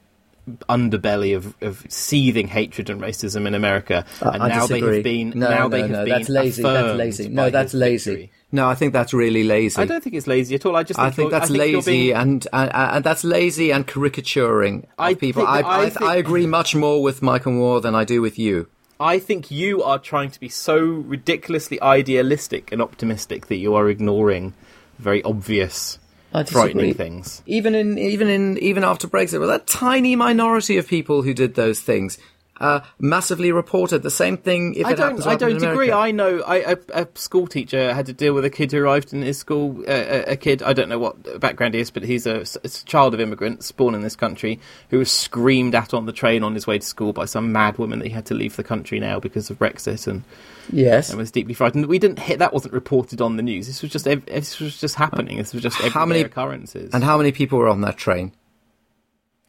underbelly 0.70 1.36
of, 1.36 1.56
of 1.62 1.86
seething 1.90 2.48
hatred 2.48 2.90
and 2.90 3.02
racism 3.02 3.46
in 3.48 3.54
America, 3.54 4.06
Uh, 4.22 4.32
and 4.34 4.44
I 4.44 4.48
now 4.50 4.68
they 4.68 4.80
have 4.80 5.04
been 5.04 5.32
no, 5.36 5.50
now 5.50 5.64
no, 5.64 5.70
they 5.70 5.82
have 5.82 5.90
no, 5.90 6.06
been 6.06 6.10
that's 6.14 6.30
lazy. 6.30 6.64
That's 6.64 6.98
lazy. 6.98 7.28
No, 7.30 7.50
that's 7.50 7.74
lazy. 7.74 8.12
victory. 8.12 8.32
No, 8.52 8.70
I 8.70 8.76
think 8.76 8.94
that's 8.94 9.14
really 9.14 9.44
lazy. 9.44 9.82
I 9.82 9.86
don't 9.86 10.02
think 10.02 10.16
it's 10.16 10.26
lazy 10.28 10.56
at 10.56 10.66
all. 10.66 10.78
I 10.78 10.84
just 10.84 10.98
think 10.98 11.08
I 11.08 11.12
think 11.12 11.32
that's 11.32 11.48
think 11.50 11.60
lazy 11.60 11.92
being- 11.92 12.16
and, 12.16 12.48
and 12.54 12.72
and 12.74 13.04
that's 13.04 13.24
lazy 13.26 13.72
and 13.72 13.86
caricaturing 13.86 14.84
of 14.84 14.90
I 14.98 15.14
people. 15.16 15.46
I, 15.46 15.60
I 15.60 15.82
I, 15.82 15.90
think- 15.90 16.02
I 16.10 16.16
agree 16.16 16.46
much 16.48 16.74
more 16.74 17.02
with 17.04 17.22
Michael 17.22 17.52
Moore 17.54 17.82
than 17.82 17.94
I 17.94 18.06
do 18.06 18.22
with 18.22 18.40
you. 18.40 18.68
I 19.00 19.20
think 19.20 19.52
you 19.52 19.84
are 19.84 20.00
trying 20.00 20.32
to 20.32 20.40
be 20.40 20.50
so 20.50 20.78
ridiculously 20.80 21.80
idealistic 21.82 22.72
and 22.72 22.82
optimistic 22.82 23.46
that 23.48 23.58
you 23.58 23.76
are 23.76 23.90
ignoring 23.90 24.54
very 24.98 25.22
obvious, 25.24 26.00
I 26.34 26.44
disagree. 26.44 26.62
frightening 26.62 26.94
things. 26.94 27.42
Even 27.46 27.76
in 27.76 27.98
even 27.98 28.28
in 28.28 28.58
even 28.60 28.84
after 28.84 29.08
Brexit, 29.08 29.40
well, 29.40 29.50
that 29.50 29.68
tiny 29.68 30.16
minority 30.16 30.78
of 30.78 30.88
people 30.88 31.22
who 31.22 31.34
did 31.34 31.56
those 31.56 31.80
things 31.82 32.18
uh, 32.60 32.82
massively 33.00 33.52
reported 33.52 34.04
the 34.04 34.10
same 34.12 34.38
thing. 34.38 34.74
If 34.76 34.86
I 34.86 34.92
it 34.92 35.00
happens 35.00 35.24
don't. 35.24 35.34
I 35.34 35.36
don't 35.36 35.64
agree. 35.64 35.92
I 35.92 36.12
know. 36.12 36.42
I, 36.42 36.58
a, 36.58 36.78
a 36.94 37.08
school 37.16 37.48
teacher 37.48 37.94
had 37.94 38.06
to 38.08 38.14
deal 38.14 38.34
with 38.34 38.46
a 38.46 38.50
kid 38.50 38.72
who 38.72 38.80
arrived 38.80 39.14
in 39.14 39.22
his 39.22 39.38
school. 39.38 39.80
Uh, 39.88 39.92
a, 39.92 40.22
a 40.32 40.36
kid. 40.36 40.64
I 40.64 40.74
don't 40.74 40.90
know 40.90 41.00
what 41.00 41.40
background 41.40 41.74
he 41.74 41.80
is, 41.80 41.92
but 41.92 42.04
he's 42.04 42.26
a, 42.26 42.46
a 42.64 42.70
child 42.70 43.14
of 43.14 43.20
immigrants 43.20 43.72
born 43.72 43.96
in 43.96 44.02
this 44.02 44.16
country 44.16 44.60
who 44.90 45.00
was 45.00 45.12
screamed 45.12 45.76
at 45.76 45.94
on 45.94 46.06
the 46.06 46.14
train 46.14 46.44
on 46.44 46.54
his 46.54 46.66
way 46.68 46.80
to 46.80 46.86
school 46.86 47.14
by 47.14 47.26
some 47.26 47.52
mad 47.52 47.78
woman 47.78 48.00
that 48.00 48.06
he 48.08 48.14
had 48.14 48.26
to 48.28 48.34
leave 48.34 48.56
the 48.56 48.64
country 48.64 49.00
now 49.00 49.20
because 49.20 49.50
of 49.50 49.60
Brexit 49.60 50.08
and. 50.08 50.24
Yes. 50.70 51.10
and 51.10 51.18
was 51.18 51.32
deeply 51.32 51.54
frightened. 51.54 51.86
We 51.86 51.98
didn't 51.98 52.20
hit 52.20 52.40
that 52.40 52.52
wasn't 52.52 52.74
reported 52.74 53.22
on 53.22 53.38
the 53.38 53.42
news. 53.42 53.68
This 53.68 53.82
was 53.82 53.90
just 53.90 54.04
this 54.04 54.60
was 54.60 54.78
just 54.78 54.96
happening. 54.96 55.38
This 55.38 55.54
was 55.54 55.64
just 55.64 55.78
How 55.78 56.06
many- 56.06 56.20
occurrences. 56.22 56.94
And 56.94 57.06
how 57.06 57.18
many 57.18 57.32
people 57.32 57.58
were 57.58 57.70
on 57.70 57.80
that 57.82 57.96
train? 57.96 58.34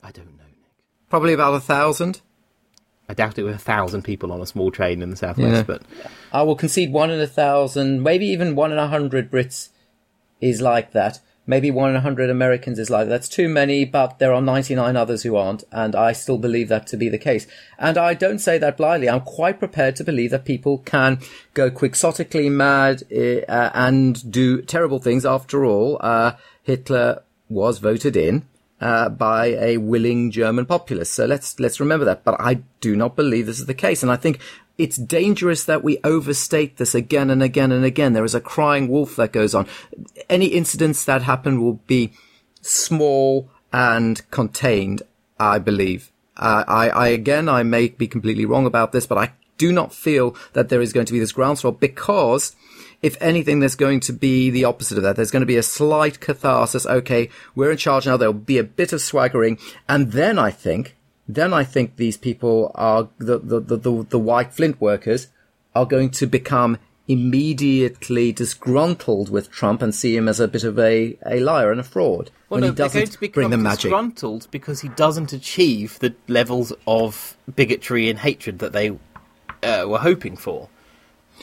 I 0.01 0.13
don't 0.13 0.27
know, 0.27 0.45
Nick. 0.45 0.71
Probably 1.11 1.33
about 1.33 1.55
a 1.55 1.61
thousand. 1.61 2.21
I 3.09 3.15
doubt 3.15 3.39
it 3.39 3.43
were 3.45 3.51
a 3.51 3.59
thousand 3.59 4.03
people 4.03 4.33
on 4.33 4.41
a 4.41 4.47
small 4.47 4.71
train 4.71 5.01
in 5.03 5.11
the 5.11 5.17
southwest, 5.17 5.55
Yeah. 5.55 5.63
but 5.63 5.83
I 6.33 6.43
will 6.43 6.57
concede 6.57 6.93
one 6.93 7.11
in 7.11 7.21
a 7.21 7.27
thousand, 7.27 8.03
maybe 8.03 8.27
even 8.27 8.55
one 8.55 8.71
in 8.73 8.79
a 8.79 8.89
hundred 8.89 9.31
Brits 9.31 9.71
is 10.41 10.61
like 10.61 10.93
that. 10.93 11.21
Maybe 11.47 11.71
one 11.71 11.89
in 11.89 11.97
a 11.97 12.01
hundred 12.03 12.29
Americans 12.29 12.79
is 12.79 12.91
like 12.91 13.07
that. 13.07 13.11
That's 13.11 13.29
too 13.29 13.49
many, 13.49 13.87
but 13.87 14.19
there 14.19 14.35
are 14.35 14.43
99 14.43 14.95
others 14.99 15.23
who 15.23 15.35
aren't, 15.37 15.65
and 15.73 15.97
I 15.97 16.13
still 16.13 16.37
believe 16.37 16.69
that 16.69 16.87
to 16.89 16.99
be 16.99 17.09
the 17.09 17.17
case. 17.17 17.47
And 17.79 17.97
I 17.97 18.13
don't 18.13 18.39
say 18.39 18.59
that 18.59 18.77
blindly. 18.77 19.09
I'm 19.09 19.23
quite 19.23 19.59
prepared 19.59 19.97
to 19.97 20.05
believe 20.05 20.31
that 20.33 20.45
people 20.45 20.77
can 20.85 21.21
go 21.55 21.71
quixotically 21.71 22.51
mad 22.51 23.03
uh, 23.11 23.71
and 23.73 24.31
do 24.31 24.61
terrible 24.61 24.99
things. 24.99 25.25
After 25.25 25.65
all, 25.65 25.97
uh, 26.03 26.33
Hitler 26.63 27.23
was 27.49 27.79
voted 27.79 28.15
in 28.15 28.47
uh, 28.81 29.09
by 29.09 29.47
a 29.47 29.77
willing 29.79 30.31
German 30.31 30.67
populace. 30.67 31.11
So 31.11 31.27
let's 31.27 31.59
let's 31.59 31.81
remember 31.81 32.05
that. 32.05 32.25
But 32.25 32.41
I 32.41 32.63
do 32.81 32.97
not 32.97 33.17
believe 33.17 33.47
this 33.47 33.61
is 33.61 33.67
the 33.67 33.75
case, 33.75 34.03
and 34.03 34.13
I 34.13 34.17
think 34.17 34.41
it's 34.77 34.97
dangerous 34.97 35.65
that 35.65 35.83
we 35.83 35.99
overstate 36.05 36.77
this 36.77 36.95
again 36.95 37.31
and 37.31 37.43
again 37.43 37.73
and 37.73 37.85
again. 37.85 38.13
There 38.13 38.25
is 38.25 38.35
a 38.35 38.41
crying 38.41 38.89
wolf 38.89 39.17
that 39.17 39.33
goes 39.33 39.55
on. 39.55 39.67
Any 40.29 40.47
incidents 40.47 41.05
that 41.05 41.23
happen 41.23 41.61
will 41.61 41.81
be 41.87 42.13
small 42.61 43.51
and 43.73 44.29
contained. 44.31 45.03
I 45.41 45.59
believe. 45.59 46.11
Uh, 46.37 46.65
I, 46.67 46.89
I 46.91 47.09
again, 47.09 47.49
I 47.49 47.63
may 47.63 47.89
be 47.89 48.07
completely 48.07 48.45
wrong 48.45 48.67
about 48.67 48.93
this, 48.93 49.07
but 49.07 49.19
I 49.19 49.33
do 49.57 49.73
not 49.73 49.93
feel 49.93 50.37
that 50.53 50.69
there 50.69 50.81
is 50.81 50.93
going 50.93 51.07
to 51.07 51.13
be 51.13 51.19
this 51.19 51.33
groundswell 51.33 51.73
because 51.73 52.55
if 53.01 53.17
anything, 53.21 53.61
there's 53.61 53.77
going 53.77 54.01
to 54.01 54.13
be 54.13 54.51
the 54.51 54.65
opposite 54.65 54.99
of 54.99 55.05
that. 55.05 55.17
There's 55.17 55.31
going 55.31 55.41
to 55.43 55.47
be 55.47 55.57
a 55.57 55.63
slight 55.63 56.21
catharsis. 56.21 56.87
Okay, 56.87 57.31
we're 57.55 57.71
in 57.71 57.77
charge 57.77 58.07
now. 58.07 58.17
There'll 58.17 58.33
be 58.33 58.59
a 58.59 58.65
bit 58.65 58.93
of 58.93 59.01
swaggering. 59.01 59.59
And 59.89 60.13
then 60.13 60.39
I 60.39 60.51
think, 60.51 60.97
then 61.29 61.53
I 61.53 61.65
think 61.65 61.97
these 61.97 62.17
people 62.17 62.73
are, 62.75 63.09
the, 63.19 63.39
the, 63.39 63.61
the, 63.61 63.77
the, 63.77 64.07
the 64.11 64.19
white 64.19 64.53
flint 64.53 64.81
workers 64.81 65.29
are 65.75 65.87
going 65.87 66.11
to 66.11 66.27
become 66.27 66.79
immediately 67.07 68.33
disgruntled 68.33 69.31
with 69.31 69.51
Trump 69.51 69.81
and 69.81 69.95
see 69.95 70.15
him 70.15 70.29
as 70.29 70.41
a 70.41 70.49
bit 70.49 70.63
of 70.65 70.79
a, 70.79 71.17
a 71.25 71.41
liar 71.41 71.71
and 71.71 71.81
a 71.81 71.85
fraud 71.85 72.31
well, 72.51 72.61
when 72.61 72.61
no, 72.61 72.67
he 72.67 72.75
they're 72.75 72.87
doesn't 72.87 73.01
going 73.01 73.11
to 73.11 73.21
become 73.21 73.33
bring 73.33 73.51
the 73.51 73.57
magic. 73.57 73.83
disgruntled 73.83 74.47
because 74.51 74.81
he 74.81 74.89
doesn't 74.91 75.33
achieve 75.33 75.99
the 76.01 76.15
levels 76.27 76.73
of 76.87 77.37
bigotry 77.57 78.11
and 78.11 78.19
hatred 78.19 78.59
that 78.59 78.73
they 78.73 78.91
uh, 79.63 79.85
were 79.87 79.99
hoping 79.99 80.37
for. 80.37 80.69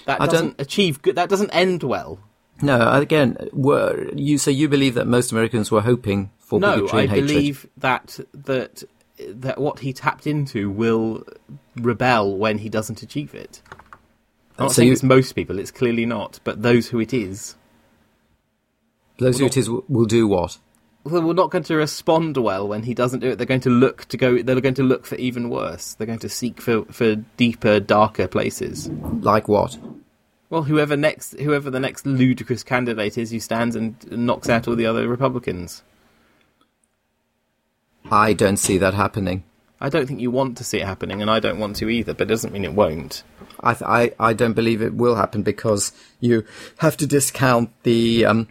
That 0.05 0.21
I 0.21 0.25
doesn't 0.27 0.55
achieve 0.59 1.01
good. 1.01 1.15
That 1.15 1.29
doesn't 1.29 1.49
end 1.51 1.83
well. 1.83 2.19
No, 2.61 2.89
again, 2.91 3.37
were 3.51 4.09
you 4.15 4.37
so 4.37 4.49
you 4.51 4.69
believe 4.69 4.93
that 4.95 5.07
most 5.07 5.31
Americans 5.31 5.71
were 5.71 5.81
hoping 5.81 6.31
for 6.39 6.59
No, 6.59 6.75
bigotry 6.75 6.99
I 6.99 7.01
and 7.03 7.11
hatred? 7.11 7.27
believe 7.27 7.67
that 7.77 8.19
that 8.33 8.83
that 9.27 9.57
what 9.59 9.79
he 9.79 9.91
tapped 9.93 10.25
into 10.27 10.69
will 10.69 11.23
rebel 11.75 12.37
when 12.37 12.59
he 12.59 12.69
doesn't 12.69 13.01
achieve 13.01 13.33
it. 13.35 13.61
I'm 14.57 14.65
not 14.65 14.71
So 14.71 14.75
saying 14.75 14.87
you- 14.87 14.93
it's 14.93 15.03
most 15.03 15.33
people; 15.33 15.59
it's 15.59 15.71
clearly 15.71 16.05
not. 16.05 16.39
But 16.45 16.61
those 16.61 16.87
who 16.89 16.99
it 16.99 17.13
is, 17.13 17.55
those 19.19 19.39
who 19.39 19.45
it 19.45 19.57
is 19.57 19.69
will 19.69 20.05
do 20.05 20.27
what? 20.27 20.57
Well, 21.05 21.21
we're 21.21 21.33
not 21.33 21.51
going 21.51 21.63
to 21.65 21.75
respond 21.75 22.35
well 22.35 22.67
when 22.67 22.83
he 22.83 22.95
doesn't 22.95 23.19
do 23.19 23.29
it. 23.29 23.37
They're 23.37 23.45
going 23.45 23.61
to 23.61 23.69
look 23.69 24.05
to 24.05 24.17
go. 24.17 24.41
They're 24.41 24.59
going 24.59 24.73
to 24.75 24.83
look 24.83 25.05
for 25.05 25.15
even 25.15 25.49
worse. 25.51 25.93
They're 25.93 26.07
going 26.07 26.19
to 26.19 26.29
seek 26.29 26.59
for 26.59 26.83
for 26.85 27.15
deeper, 27.37 27.79
darker 27.79 28.27
places. 28.27 28.89
Like 28.89 29.47
what? 29.47 29.77
Well, 30.49 30.63
whoever 30.63 30.97
next, 30.97 31.39
whoever 31.39 31.69
the 31.69 31.79
next 31.79 32.07
ludicrous 32.07 32.63
candidate 32.63 33.19
is, 33.19 33.29
who 33.29 33.39
stands 33.39 33.75
and 33.75 33.95
knocks 34.11 34.49
out 34.49 34.67
all 34.67 34.75
the 34.75 34.87
other 34.87 35.07
Republicans. 35.07 35.83
I 38.09 38.33
don't 38.33 38.57
see 38.57 38.79
that 38.79 38.95
happening. 38.95 39.43
I 39.79 39.89
don't 39.89 40.07
think 40.07 40.21
you 40.21 40.31
want 40.31 40.57
to 40.57 40.63
see 40.63 40.79
it 40.79 40.87
happening, 40.87 41.21
and 41.21 41.29
I 41.29 41.39
don't 41.39 41.59
want 41.59 41.75
to 41.77 41.89
either. 41.89 42.15
But 42.15 42.23
it 42.23 42.29
doesn't 42.29 42.53
mean 42.53 42.65
it 42.65 42.73
won't. 42.73 43.23
I, 43.59 43.73
th- 43.73 43.87
I 43.87 44.11
I 44.19 44.33
don't 44.33 44.53
believe 44.53 44.81
it 44.81 44.95
will 44.95 45.15
happen 45.15 45.43
because 45.43 45.91
you 46.19 46.45
have 46.77 46.97
to 46.97 47.05
discount 47.05 47.69
the 47.83 48.25
um 48.25 48.47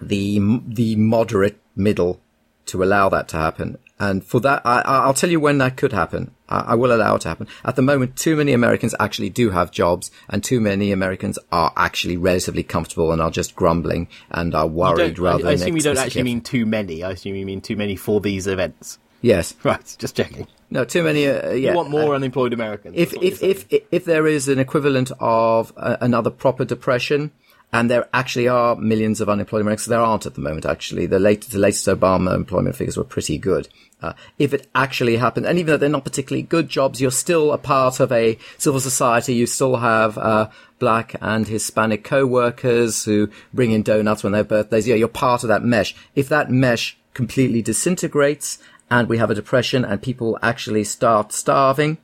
the 0.00 0.60
the 0.66 0.96
moderate 0.96 1.58
middle 1.74 2.20
to 2.66 2.82
allow 2.82 3.08
that 3.08 3.28
to 3.28 3.36
happen. 3.36 3.78
And 3.98 4.22
for 4.22 4.40
that, 4.40 4.60
I, 4.66 4.80
I- 4.82 5.04
I'll 5.04 5.14
tell 5.14 5.30
you 5.30 5.40
when 5.40 5.56
that 5.58 5.76
could 5.78 5.92
happen. 5.92 6.32
I, 6.50 6.58
I 6.60 6.74
will 6.74 6.92
allow 6.94 7.14
it 7.14 7.20
to 7.22 7.28
happen. 7.28 7.46
At 7.64 7.76
the 7.76 7.82
moment, 7.82 8.16
too 8.16 8.36
many 8.36 8.52
Americans 8.52 8.94
actually 9.00 9.30
do 9.30 9.50
have 9.50 9.70
jobs, 9.70 10.10
and 10.28 10.44
too 10.44 10.60
many 10.60 10.92
Americans 10.92 11.38
are 11.50 11.72
actually 11.76 12.16
relatively 12.18 12.62
comfortable 12.62 13.10
and 13.12 13.22
are 13.22 13.30
just 13.30 13.54
grumbling 13.56 14.08
and 14.30 14.54
are 14.54 14.66
worried 14.66 15.18
rather 15.18 15.46
I, 15.46 15.52
I 15.52 15.54
than 15.54 15.62
assume 15.62 15.76
you 15.76 15.82
don't 15.82 15.96
actually 15.98 16.24
mean 16.24 16.40
too 16.42 16.66
many. 16.66 17.02
I 17.02 17.12
assume 17.12 17.36
you 17.36 17.46
mean 17.46 17.62
too 17.62 17.76
many 17.76 17.96
for 17.96 18.20
these 18.20 18.46
events. 18.46 18.98
Yes. 19.22 19.54
Right, 19.64 19.96
just 19.98 20.14
checking. 20.16 20.46
No, 20.68 20.84
too 20.84 21.02
many. 21.02 21.26
Uh, 21.26 21.52
yeah. 21.52 21.70
You 21.70 21.76
want 21.76 21.88
more 21.90 22.14
unemployed 22.14 22.52
Americans. 22.52 22.96
if 22.98 23.14
if 23.14 23.42
if 23.42 23.64
if 23.70 23.82
if 23.90 24.04
there 24.04 24.26
is 24.26 24.48
an 24.48 24.58
equivalent 24.58 25.10
of 25.20 25.72
uh, 25.76 25.96
another 26.00 26.30
proper 26.30 26.64
depression, 26.66 27.30
and 27.72 27.90
there 27.90 28.08
actually 28.14 28.48
are 28.48 28.76
millions 28.76 29.20
of 29.20 29.28
unemployed 29.28 29.60
Americans, 29.60 29.86
there 29.86 30.00
aren't 30.00 30.26
at 30.26 30.34
the 30.34 30.40
moment. 30.40 30.64
Actually, 30.64 31.06
the 31.06 31.18
latest 31.18 31.52
the 31.52 31.58
latest 31.58 31.86
Obama 31.86 32.34
employment 32.34 32.76
figures 32.76 32.96
were 32.96 33.04
pretty 33.04 33.38
good. 33.38 33.68
Uh, 34.02 34.12
if 34.38 34.52
it 34.52 34.68
actually 34.74 35.16
happened, 35.16 35.46
and 35.46 35.58
even 35.58 35.72
though 35.72 35.76
they're 35.76 35.88
not 35.88 36.04
particularly 36.04 36.42
good 36.42 36.68
jobs, 36.68 37.00
you're 37.00 37.10
still 37.10 37.52
a 37.52 37.58
part 37.58 37.98
of 37.98 38.12
a 38.12 38.38
civil 38.58 38.80
society. 38.80 39.34
You 39.34 39.46
still 39.46 39.76
have 39.76 40.18
uh, 40.18 40.48
black 40.78 41.16
and 41.20 41.48
Hispanic 41.48 42.04
co-workers 42.04 43.04
who 43.04 43.30
bring 43.54 43.72
in 43.72 43.82
donuts 43.82 44.22
when 44.22 44.32
their 44.32 44.44
birthdays. 44.44 44.86
Yeah, 44.86 44.96
you're 44.96 45.08
part 45.08 45.42
of 45.44 45.48
that 45.48 45.64
mesh. 45.64 45.94
If 46.14 46.28
that 46.28 46.50
mesh 46.50 46.96
completely 47.14 47.62
disintegrates 47.62 48.58
and 48.90 49.08
we 49.08 49.18
have 49.18 49.30
a 49.30 49.34
depression 49.34 49.84
and 49.84 50.02
people 50.02 50.38
actually 50.42 50.84
start 50.84 51.32
starving, 51.32 51.98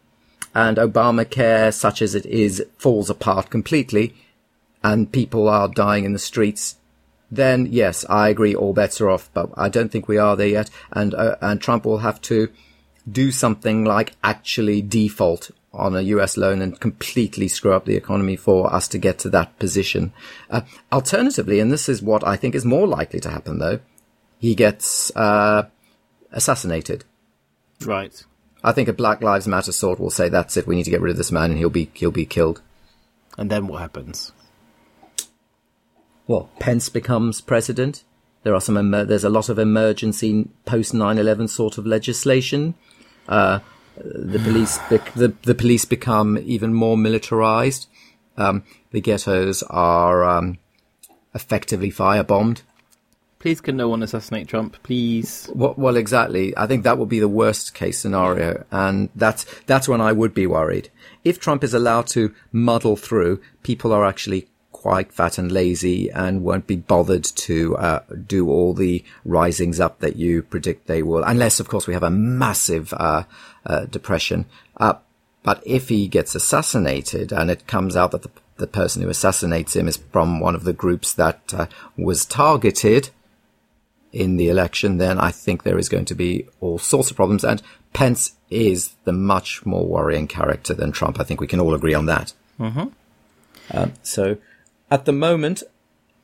and 0.54 0.76
Obamacare, 0.76 1.72
such 1.72 2.02
as 2.02 2.14
it 2.14 2.26
is, 2.26 2.62
falls 2.76 3.08
apart 3.08 3.50
completely, 3.50 4.14
and 4.82 5.12
people 5.12 5.48
are 5.48 5.68
dying 5.68 6.04
in 6.04 6.12
the 6.12 6.18
streets, 6.18 6.76
then 7.30 7.66
yes, 7.70 8.04
I 8.08 8.28
agree, 8.28 8.54
all 8.54 8.72
bets 8.72 9.00
are 9.00 9.10
off. 9.10 9.30
But 9.32 9.50
I 9.56 9.68
don't 9.68 9.90
think 9.90 10.08
we 10.08 10.18
are 10.18 10.36
there 10.36 10.48
yet, 10.48 10.70
and 10.92 11.14
uh, 11.14 11.36
and 11.40 11.60
Trump 11.60 11.84
will 11.84 11.98
have 11.98 12.20
to 12.22 12.48
do 13.10 13.32
something 13.32 13.84
like 13.84 14.14
actually 14.22 14.82
default 14.82 15.50
on 15.72 15.96
a 15.96 16.02
US 16.02 16.36
loan 16.36 16.60
and 16.60 16.78
completely 16.78 17.48
screw 17.48 17.72
up 17.72 17.86
the 17.86 17.96
economy 17.96 18.36
for 18.36 18.72
us 18.72 18.86
to 18.88 18.98
get 18.98 19.18
to 19.20 19.30
that 19.30 19.58
position. 19.58 20.12
Uh, 20.50 20.60
alternatively, 20.92 21.60
and 21.60 21.72
this 21.72 21.88
is 21.88 22.02
what 22.02 22.26
I 22.26 22.36
think 22.36 22.54
is 22.54 22.64
more 22.64 22.86
likely 22.86 23.20
to 23.20 23.30
happen 23.30 23.58
though, 23.58 23.80
he 24.38 24.54
gets 24.54 25.14
uh, 25.16 25.68
assassinated. 26.30 27.04
Right. 27.84 28.22
I 28.62 28.72
think 28.72 28.88
a 28.88 28.92
Black 28.92 29.22
Lives 29.22 29.48
Matter 29.48 29.72
sort 29.72 29.98
will 29.98 30.10
say 30.10 30.28
that's 30.28 30.56
it. 30.56 30.66
We 30.66 30.76
need 30.76 30.84
to 30.84 30.90
get 30.90 31.00
rid 31.00 31.10
of 31.10 31.16
this 31.16 31.32
man, 31.32 31.50
and 31.50 31.58
he'll 31.58 31.70
be 31.70 31.90
he'll 31.94 32.10
be 32.10 32.26
killed. 32.26 32.60
And 33.36 33.50
then 33.50 33.66
what 33.66 33.80
happens? 33.80 34.32
Well, 36.32 36.48
Pence 36.60 36.88
becomes 36.88 37.42
president. 37.42 38.04
There 38.42 38.54
are 38.54 38.60
some. 38.62 38.78
Emer- 38.78 39.04
there's 39.04 39.22
a 39.22 39.28
lot 39.28 39.50
of 39.50 39.58
emergency 39.58 40.48
post 40.64 40.94
9/11 40.94 41.50
sort 41.50 41.76
of 41.76 41.86
legislation. 41.86 42.72
Uh, 43.28 43.58
the 43.98 44.38
police 44.38 44.78
bec- 44.88 45.12
the 45.12 45.34
the 45.42 45.54
police 45.54 45.84
become 45.84 46.38
even 46.38 46.72
more 46.72 46.96
militarized. 46.96 47.86
Um, 48.38 48.64
the 48.92 49.02
ghettos 49.02 49.62
are 49.64 50.24
um, 50.24 50.56
effectively 51.34 51.90
firebombed. 51.90 52.62
Please, 53.38 53.60
can 53.60 53.76
no 53.76 53.90
one 53.90 54.02
assassinate 54.02 54.48
Trump? 54.48 54.82
Please. 54.82 55.50
Well, 55.54 55.74
well, 55.76 55.96
exactly. 55.96 56.56
I 56.56 56.66
think 56.66 56.84
that 56.84 56.96
would 56.96 57.10
be 57.10 57.20
the 57.20 57.28
worst 57.28 57.74
case 57.74 57.98
scenario, 57.98 58.64
and 58.70 59.10
that's 59.14 59.44
that's 59.66 59.86
when 59.86 60.00
I 60.00 60.12
would 60.12 60.32
be 60.32 60.46
worried. 60.46 60.88
If 61.24 61.38
Trump 61.38 61.62
is 61.62 61.74
allowed 61.74 62.06
to 62.16 62.34
muddle 62.52 62.96
through, 62.96 63.42
people 63.62 63.92
are 63.92 64.06
actually 64.06 64.48
quite 64.82 65.12
fat 65.12 65.38
and 65.38 65.52
lazy 65.52 66.10
and 66.10 66.42
won't 66.42 66.66
be 66.66 66.74
bothered 66.74 67.22
to 67.22 67.76
uh, 67.76 68.00
do 68.26 68.50
all 68.50 68.74
the 68.74 69.04
risings 69.24 69.78
up 69.78 70.00
that 70.00 70.16
you 70.16 70.42
predict 70.42 70.88
they 70.88 71.02
will, 71.02 71.22
unless, 71.22 71.60
of 71.60 71.68
course, 71.68 71.86
we 71.86 71.94
have 71.94 72.02
a 72.02 72.10
massive 72.10 72.92
uh, 72.94 73.22
uh, 73.64 73.84
depression. 73.86 74.44
Uh, 74.76 74.94
but 75.44 75.62
if 75.64 75.88
he 75.88 76.08
gets 76.08 76.34
assassinated 76.34 77.32
and 77.32 77.48
it 77.48 77.68
comes 77.68 77.96
out 77.96 78.10
that 78.10 78.22
the, 78.22 78.30
the 78.56 78.66
person 78.66 79.02
who 79.02 79.08
assassinates 79.08 79.76
him 79.76 79.86
is 79.86 79.98
from 80.10 80.40
one 80.40 80.56
of 80.56 80.64
the 80.64 80.72
groups 80.72 81.12
that 81.14 81.54
uh, 81.54 81.66
was 81.96 82.26
targeted 82.26 83.10
in 84.12 84.36
the 84.36 84.48
election, 84.48 84.98
then 84.98 85.18
I 85.18 85.30
think 85.30 85.62
there 85.62 85.78
is 85.78 85.88
going 85.88 86.06
to 86.06 86.14
be 86.16 86.46
all 86.60 86.78
sorts 86.78 87.10
of 87.10 87.16
problems. 87.16 87.44
And 87.44 87.62
Pence 87.92 88.34
is 88.50 88.94
the 89.04 89.12
much 89.12 89.64
more 89.64 89.86
worrying 89.86 90.26
character 90.26 90.74
than 90.74 90.90
Trump. 90.90 91.20
I 91.20 91.24
think 91.24 91.40
we 91.40 91.46
can 91.46 91.60
all 91.60 91.74
agree 91.74 91.94
on 91.94 92.06
that. 92.06 92.32
Mm-hmm. 92.58 92.88
Um, 93.70 93.92
so 94.02 94.36
at 94.92 95.06
the 95.06 95.12
moment, 95.12 95.62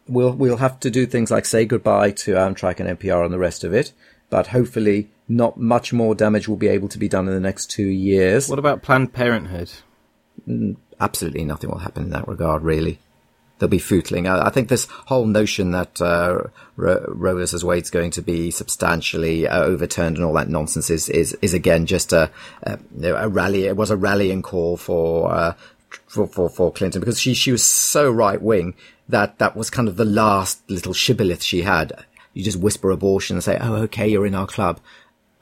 we'll 0.06 0.34
we'll 0.34 0.58
have 0.58 0.78
to 0.80 0.90
do 0.90 1.06
things 1.06 1.30
like 1.30 1.46
say 1.46 1.64
goodbye 1.64 2.10
to 2.10 2.32
Amtrak 2.32 2.78
and 2.80 2.98
NPR 2.98 3.24
and 3.24 3.32
the 3.32 3.38
rest 3.38 3.64
of 3.64 3.72
it. 3.72 3.92
But 4.28 4.48
hopefully, 4.48 5.08
not 5.26 5.58
much 5.58 5.94
more 5.94 6.14
damage 6.14 6.48
will 6.48 6.58
be 6.58 6.68
able 6.68 6.88
to 6.88 6.98
be 6.98 7.08
done 7.08 7.26
in 7.26 7.34
the 7.34 7.40
next 7.40 7.70
two 7.70 7.86
years. 7.86 8.46
What 8.46 8.58
about 8.58 8.82
Planned 8.82 9.14
Parenthood? 9.14 9.70
Absolutely 11.00 11.44
nothing 11.44 11.70
will 11.70 11.78
happen 11.78 12.04
in 12.04 12.10
that 12.10 12.28
regard, 12.28 12.62
really. 12.62 12.98
There'll 13.58 13.70
be 13.70 13.78
footling. 13.78 14.28
I, 14.28 14.48
I 14.48 14.50
think 14.50 14.68
this 14.68 14.86
whole 15.06 15.24
notion 15.24 15.70
that 15.70 16.00
uh, 16.02 16.42
Roe 16.76 17.34
versus 17.36 17.64
Wade's 17.64 17.90
going 17.90 18.10
to 18.12 18.22
be 18.22 18.50
substantially 18.50 19.48
uh, 19.48 19.64
overturned 19.64 20.16
and 20.16 20.26
all 20.26 20.34
that 20.34 20.50
nonsense 20.50 20.90
is 20.90 21.08
is, 21.08 21.32
is 21.40 21.54
again 21.54 21.86
just 21.86 22.12
a, 22.12 22.30
a, 22.62 22.78
a 23.02 23.28
rally. 23.28 23.64
It 23.64 23.78
was 23.78 23.90
a 23.90 23.96
rallying 23.96 24.42
call 24.42 24.76
for 24.76 25.32
uh, 25.32 25.54
for, 26.06 26.26
for, 26.26 26.48
for 26.48 26.72
Clinton 26.72 27.00
because 27.00 27.20
she, 27.20 27.34
she 27.34 27.52
was 27.52 27.64
so 27.64 28.10
right 28.10 28.40
wing 28.40 28.74
that 29.08 29.38
that 29.38 29.56
was 29.56 29.70
kind 29.70 29.88
of 29.88 29.96
the 29.96 30.04
last 30.04 30.68
little 30.70 30.92
shibboleth 30.92 31.42
she 31.42 31.62
had. 31.62 32.04
You 32.34 32.44
just 32.44 32.58
whisper 32.58 32.90
abortion 32.90 33.36
and 33.36 33.44
say, 33.44 33.58
Oh, 33.60 33.74
okay, 33.82 34.08
you're 34.08 34.26
in 34.26 34.34
our 34.34 34.46
club. 34.46 34.80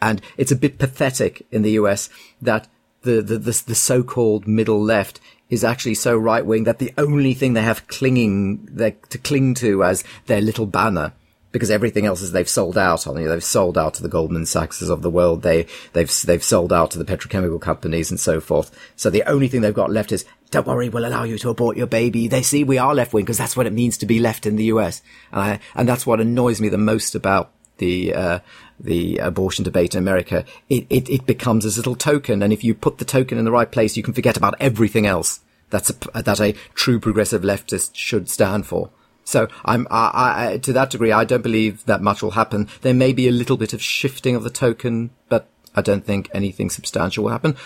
And 0.01 0.21
it's 0.37 0.53
a 0.53 0.57
bit 0.57 0.79
pathetic 0.79 1.47
in 1.51 1.63
the 1.63 1.73
US 1.73 2.09
that 2.41 2.69
the, 3.03 3.23
the, 3.23 3.39
the, 3.39 3.63
the 3.67 3.75
so-called 3.75 4.47
middle 4.47 4.83
left 4.83 5.21
is 5.49 5.65
actually 5.65 5.95
so 5.95 6.17
right 6.17 6.45
wing 6.45 6.65
that 6.65 6.79
the 6.79 6.93
only 6.99 7.35
thing 7.35 7.53
they 7.53 7.63
have 7.63 7.87
clinging, 7.87 8.67
they, 8.71 8.93
to 9.11 9.19
cling 9.19 9.55
to 9.55 9.85
as 9.85 10.03
their 10.27 10.41
little 10.41 10.67
banner 10.67 11.13
because 11.57 11.71
everything 11.71 12.07
else 12.07 12.21
is 12.21 12.33
they've 12.33 12.49
sold 12.49 12.77
out 12.77 13.07
on. 13.07 13.17
You 13.17 13.25
know, 13.25 13.31
they've 13.31 13.43
sold 13.45 13.79
out 13.79 13.95
to 13.95 14.03
the 14.03 14.09
Goldman 14.09 14.45
Sachses 14.47 14.91
of 14.91 15.03
the 15.03 15.11
world. 15.11 15.43
They 15.43 15.67
they've 15.93 16.13
they've 16.23 16.45
sold 16.45 16.73
out 16.73 16.91
to 16.93 16.99
the 16.99 17.05
petrochemical 17.05 17.61
companies 17.61 18.11
and 18.11 18.21
so 18.21 18.41
forth. 18.41 18.71
So 18.97 19.11
the 19.11 19.25
only 19.25 19.49
thing 19.49 19.63
they've 19.63 19.73
got 19.73 19.91
left 19.91 20.13
is 20.13 20.25
don't 20.51 20.67
worry, 20.67 20.89
we'll 20.89 21.07
allow 21.07 21.25
you 21.25 21.39
to 21.39 21.51
abort 21.51 21.77
your 21.77 21.87
baby. 21.87 22.29
They 22.29 22.43
see 22.43 22.63
we 22.63 22.79
are 22.79 22.95
left 22.95 23.13
wing 23.13 23.25
because 23.25 23.39
that's 23.39 23.57
what 23.57 23.67
it 23.67 23.73
means 23.73 23.99
to 23.99 24.07
be 24.07 24.21
left 24.21 24.47
in 24.47 24.57
the 24.57 24.65
US, 24.65 25.03
and 25.33 25.59
and 25.75 25.89
that's 25.89 26.07
what 26.07 26.21
annoys 26.21 26.61
me 26.61 26.69
the 26.69 26.79
most 26.79 27.15
about 27.15 27.53
the 27.79 28.15
uh, 28.15 28.39
the 28.79 29.19
abortion 29.19 29.65
debate 29.65 29.95
in 29.95 29.99
America. 29.99 30.45
It, 30.69 30.87
it 30.91 31.09
it 31.09 31.27
becomes 31.27 31.65
this 31.65 31.77
little 31.77 31.97
token, 31.97 32.43
and 32.43 32.53
if 32.53 32.65
you 32.65 32.75
put 32.75 32.99
the 32.99 33.05
token 33.05 33.39
in 33.39 33.45
the 33.45 33.53
right 33.53 33.71
place, 33.71 33.97
you 33.97 34.03
can 34.03 34.15
forget 34.15 34.37
about 34.37 34.55
everything 34.61 35.07
else. 35.07 35.41
That's 35.71 35.91
a, 35.91 36.23
that 36.23 36.41
a 36.41 36.53
true 36.75 37.01
progressive 37.01 37.43
leftist 37.43 37.95
should 37.95 38.29
stand 38.29 38.67
for. 38.67 38.91
So 39.27 39.49
I'm, 39.65 39.89
I, 39.91 40.53
I, 40.53 40.59
to 40.59 40.73
that 40.73 40.91
degree, 40.91 41.11
I 41.11 41.25
don't 41.25 41.43
believe 41.43 41.85
that 41.87 42.01
much 42.01 42.23
will 42.23 42.31
happen. 42.31 42.69
There 42.83 42.95
may 42.95 43.13
be 43.13 43.27
a 43.27 43.33
little 43.33 43.57
bit 43.57 43.73
of 43.73 43.83
shifting 43.83 44.37
of 44.37 44.45
the 44.45 44.51
token, 44.51 45.11
but 45.29 45.49
I 45.75 45.83
don't 45.83 46.07
think 46.07 46.31
anything 46.33 46.71
substantial 46.71 47.25
will 47.25 47.33
happen. 47.33 47.57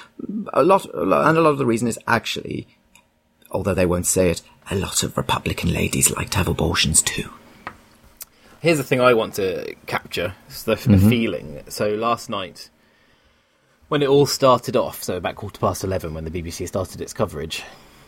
A 0.55 0.63
lot, 0.63 0.87
and 0.87 1.13
a 1.13 1.41
lot 1.41 1.51
of 1.51 1.59
the 1.59 1.67
reason 1.67 1.87
is 1.87 1.99
actually, 2.07 2.67
although 3.51 3.75
they 3.75 3.85
won't 3.85 4.07
say 4.07 4.31
it, 4.31 4.41
a 4.71 4.75
lot 4.75 5.03
of 5.03 5.19
Republican 5.19 5.71
ladies 5.71 6.11
like 6.11 6.31
to 6.31 6.39
have 6.39 6.49
abortions 6.49 7.03
too. 7.03 7.29
Here's 8.61 8.79
the 8.79 8.85
thing 8.85 9.03
I 9.03 9.13
want 9.13 9.35
to 9.35 9.75
capture: 9.87 10.35
it's 10.49 10.63
the, 10.63 10.77
mm-hmm. 10.77 10.93
the 10.93 10.99
feeling. 11.11 11.63
So 11.69 11.95
last 11.95 12.31
night, 12.31 12.71
when 13.89 14.03
it 14.03 14.09
all 14.09 14.27
started 14.27 14.77
off, 14.77 15.03
so 15.03 15.17
about 15.19 15.37
quarter 15.37 15.61
past 15.61 15.85
eleven, 15.85 16.15
when 16.15 16.25
the 16.25 16.31
BBC 16.31 16.67
started 16.69 17.03
its 17.03 17.13
coverage, 17.13 17.63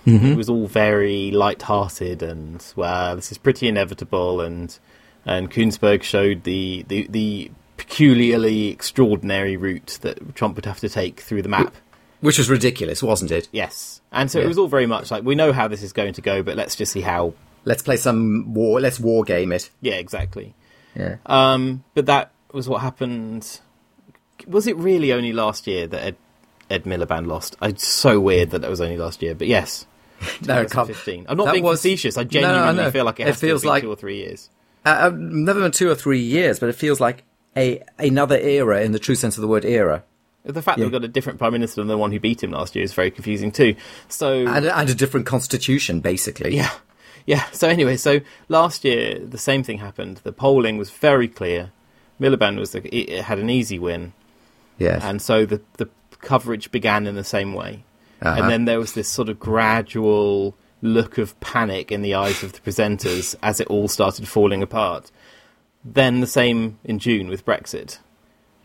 Mm-hmm. 0.06 0.26
It 0.26 0.36
was 0.36 0.48
all 0.48 0.66
very 0.66 1.30
light-hearted 1.30 2.22
and 2.22 2.64
well, 2.76 3.16
this 3.16 3.30
is 3.30 3.38
pretty 3.38 3.68
inevitable. 3.68 4.40
And 4.40 4.76
and 5.24 5.50
Kuenssberg 5.50 6.02
showed 6.02 6.44
the, 6.44 6.84
the 6.88 7.06
the 7.08 7.50
peculiarly 7.76 8.68
extraordinary 8.68 9.56
route 9.56 9.98
that 10.02 10.34
Trump 10.34 10.56
would 10.56 10.66
have 10.66 10.80
to 10.80 10.88
take 10.88 11.20
through 11.20 11.42
the 11.42 11.48
map, 11.48 11.74
which 12.20 12.38
was 12.38 12.50
ridiculous, 12.50 13.02
wasn't 13.02 13.30
it? 13.30 13.48
Yes, 13.52 14.00
and 14.10 14.30
so 14.30 14.38
yeah. 14.38 14.44
it 14.44 14.48
was 14.48 14.58
all 14.58 14.68
very 14.68 14.86
much 14.86 15.10
like 15.10 15.22
we 15.24 15.34
know 15.34 15.52
how 15.52 15.68
this 15.68 15.82
is 15.82 15.92
going 15.92 16.14
to 16.14 16.20
go, 16.20 16.42
but 16.42 16.56
let's 16.56 16.76
just 16.76 16.92
see 16.92 17.02
how. 17.02 17.34
Let's 17.64 17.84
play 17.84 17.96
some 17.96 18.54
war. 18.54 18.80
Let's 18.80 18.98
war 18.98 19.22
game 19.22 19.52
it. 19.52 19.70
Yeah, 19.80 19.94
exactly. 19.94 20.52
Yeah. 20.96 21.18
Um, 21.26 21.84
but 21.94 22.06
that 22.06 22.32
was 22.50 22.68
what 22.68 22.80
happened. 22.80 23.60
Was 24.48 24.66
it 24.66 24.76
really 24.76 25.12
only 25.12 25.32
last 25.32 25.68
year 25.68 25.86
that 25.86 26.02
Ed, 26.02 26.16
Ed 26.68 26.82
Miliband 26.82 27.28
lost? 27.28 27.56
It's 27.62 27.86
so 27.86 28.18
weird 28.18 28.50
that 28.50 28.64
it 28.64 28.68
was 28.68 28.80
only 28.80 28.96
last 28.96 29.22
year, 29.22 29.36
but 29.36 29.46
yes. 29.46 29.86
no, 30.46 30.64
can't. 30.66 31.06
I'm 31.28 31.36
not 31.36 31.52
being 31.52 31.64
was, 31.64 31.80
facetious. 31.80 32.16
I 32.16 32.24
genuinely 32.24 32.76
no, 32.76 32.84
no, 32.84 32.90
feel 32.90 33.04
like 33.04 33.20
it, 33.20 33.28
it 33.28 33.36
feels 33.36 33.64
like 33.64 33.82
two 33.82 33.90
or 33.92 33.96
three 33.96 34.16
years. 34.16 34.50
Uh, 34.84 34.88
uh, 34.88 35.12
never 35.14 35.60
been 35.60 35.72
two 35.72 35.90
or 35.90 35.94
three 35.94 36.20
years, 36.20 36.58
but 36.58 36.68
it 36.68 36.74
feels 36.74 37.00
like 37.00 37.24
a 37.56 37.82
another 37.98 38.36
era 38.36 38.82
in 38.82 38.92
the 38.92 38.98
true 38.98 39.14
sense 39.14 39.36
of 39.36 39.42
the 39.42 39.48
word 39.48 39.64
era. 39.64 40.04
The 40.44 40.60
fact 40.60 40.78
yeah. 40.78 40.84
that 40.84 40.86
we've 40.86 41.00
got 41.00 41.04
a 41.04 41.08
different 41.08 41.38
prime 41.38 41.52
minister 41.52 41.80
than 41.80 41.88
the 41.88 41.98
one 41.98 42.10
who 42.10 42.18
beat 42.18 42.42
him 42.42 42.50
last 42.50 42.74
year 42.74 42.84
is 42.84 42.92
very 42.92 43.10
confusing 43.10 43.52
too. 43.52 43.76
So 44.08 44.46
and, 44.46 44.66
and 44.66 44.90
a 44.90 44.94
different 44.94 45.26
constitution, 45.26 46.00
basically. 46.00 46.56
Yeah, 46.56 46.72
yeah. 47.26 47.44
So 47.52 47.68
anyway, 47.68 47.96
so 47.96 48.20
last 48.48 48.84
year 48.84 49.20
the 49.20 49.38
same 49.38 49.62
thing 49.62 49.78
happened. 49.78 50.18
The 50.24 50.32
polling 50.32 50.78
was 50.78 50.90
very 50.90 51.28
clear. 51.28 51.70
Miliband 52.20 52.58
was 52.58 52.72
the, 52.72 52.86
it 52.94 53.22
had 53.24 53.38
an 53.38 53.50
easy 53.50 53.78
win. 53.78 54.12
Yes. 54.78 55.02
And 55.04 55.22
so 55.22 55.46
the 55.46 55.60
the 55.76 55.88
coverage 56.20 56.70
began 56.72 57.06
in 57.06 57.14
the 57.14 57.24
same 57.24 57.54
way. 57.54 57.84
Uh-huh. 58.22 58.40
And 58.40 58.50
then 58.50 58.64
there 58.64 58.78
was 58.78 58.92
this 58.94 59.08
sort 59.08 59.28
of 59.28 59.38
gradual 59.40 60.56
look 60.80 61.18
of 61.18 61.38
panic 61.40 61.90
in 61.92 62.02
the 62.02 62.14
eyes 62.14 62.42
of 62.42 62.52
the 62.52 62.60
presenters 62.60 63.34
as 63.42 63.60
it 63.60 63.66
all 63.68 63.88
started 63.88 64.28
falling 64.28 64.62
apart. 64.62 65.10
Then 65.84 66.20
the 66.20 66.26
same 66.26 66.78
in 66.84 66.98
June 66.98 67.28
with 67.28 67.44
Brexit. 67.44 67.98